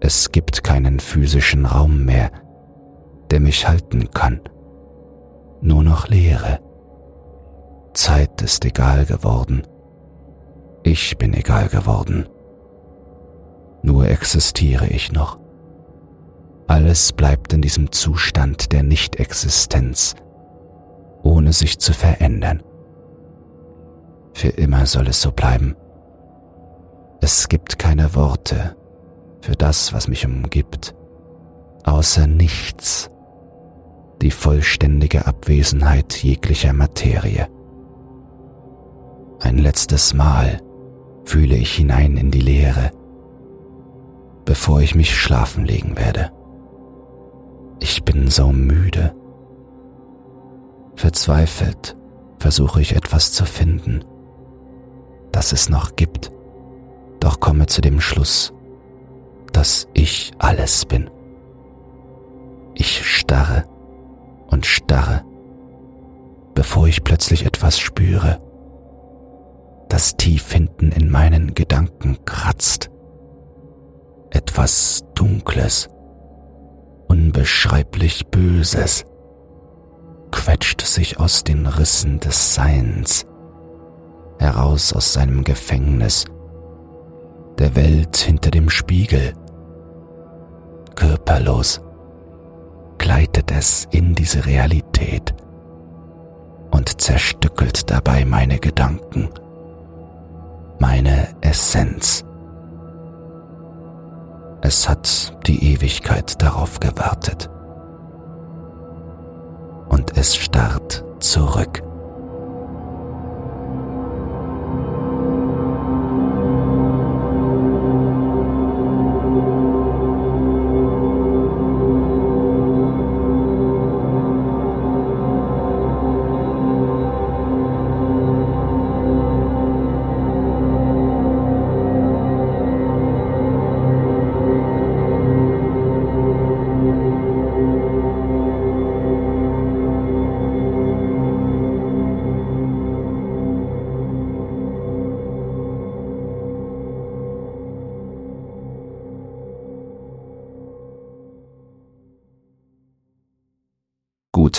Es 0.00 0.32
gibt 0.32 0.64
keinen 0.64 0.98
physischen 0.98 1.66
Raum 1.66 2.04
mehr, 2.04 2.32
der 3.30 3.38
mich 3.38 3.68
halten 3.68 4.10
kann. 4.10 4.40
Nur 5.60 5.84
noch 5.84 6.08
Leere. 6.08 6.58
Zeit 7.94 8.42
ist 8.42 8.64
egal 8.64 9.04
geworden. 9.06 9.62
Ich 10.84 11.16
bin 11.16 11.32
egal 11.34 11.68
geworden. 11.68 12.28
Nur 13.82 14.08
existiere 14.08 14.86
ich 14.88 15.12
noch. 15.12 15.38
Alles 16.66 17.12
bleibt 17.12 17.52
in 17.52 17.62
diesem 17.62 17.92
Zustand 17.92 18.72
der 18.72 18.82
Nichtexistenz, 18.82 20.14
ohne 21.22 21.52
sich 21.52 21.78
zu 21.78 21.92
verändern. 21.92 22.62
Für 24.34 24.48
immer 24.48 24.86
soll 24.86 25.08
es 25.08 25.20
so 25.20 25.30
bleiben. 25.30 25.76
Es 27.20 27.48
gibt 27.48 27.78
keine 27.78 28.14
Worte 28.14 28.76
für 29.40 29.52
das, 29.52 29.92
was 29.92 30.08
mich 30.08 30.24
umgibt, 30.24 30.94
außer 31.84 32.26
nichts, 32.26 33.10
die 34.20 34.30
vollständige 34.30 35.26
Abwesenheit 35.26 36.22
jeglicher 36.22 36.72
Materie. 36.72 37.48
Ein 39.40 39.58
letztes 39.58 40.14
Mal 40.14 40.60
fühle 41.24 41.56
ich 41.56 41.72
hinein 41.72 42.16
in 42.16 42.30
die 42.30 42.40
Leere, 42.40 42.90
bevor 44.44 44.80
ich 44.80 44.94
mich 44.94 45.16
schlafen 45.16 45.64
legen 45.64 45.96
werde. 45.96 46.32
Ich 47.80 48.04
bin 48.04 48.28
so 48.28 48.52
müde. 48.52 49.14
Verzweifelt 50.94 51.96
versuche 52.38 52.80
ich 52.80 52.94
etwas 52.94 53.32
zu 53.32 53.44
finden, 53.44 54.04
das 55.30 55.52
es 55.52 55.68
noch 55.68 55.96
gibt, 55.96 56.32
doch 57.20 57.40
komme 57.40 57.66
zu 57.66 57.80
dem 57.80 58.00
Schluss, 58.00 58.52
dass 59.52 59.88
ich 59.94 60.32
alles 60.38 60.84
bin. 60.84 61.08
Ich 62.74 63.04
starre 63.06 63.64
und 64.48 64.66
starre, 64.66 65.24
bevor 66.54 66.88
ich 66.88 67.04
plötzlich 67.04 67.46
etwas 67.46 67.78
spüre, 67.78 68.40
das 69.92 70.16
tief 70.16 70.50
hinten 70.50 70.90
in 70.90 71.10
meinen 71.10 71.52
Gedanken 71.52 72.24
kratzt. 72.24 72.90
Etwas 74.30 75.04
Dunkles, 75.14 75.90
unbeschreiblich 77.08 78.28
Böses 78.28 79.04
quetscht 80.30 80.80
sich 80.80 81.20
aus 81.20 81.44
den 81.44 81.66
Rissen 81.66 82.20
des 82.20 82.54
Seins, 82.54 83.26
heraus 84.38 84.94
aus 84.94 85.12
seinem 85.12 85.44
Gefängnis, 85.44 86.24
der 87.58 87.76
Welt 87.76 88.16
hinter 88.16 88.50
dem 88.50 88.70
Spiegel, 88.70 89.34
körperlos, 90.94 91.82
gleitet 92.96 93.52
es 93.52 93.86
in 93.90 94.14
diese 94.14 94.46
Realität 94.46 95.34
und 96.70 96.98
zerstückelt 96.98 97.90
dabei 97.90 98.24
meine 98.24 98.58
Gedanken, 98.58 99.28
meine 100.82 101.28
Essenz. 101.42 102.24
Es 104.62 104.88
hat 104.88 105.32
die 105.46 105.72
Ewigkeit 105.74 106.42
darauf 106.42 106.80
gewartet. 106.80 107.48
Und 109.88 110.16
es 110.16 110.34
starrt 110.34 111.04
zurück. 111.20 111.84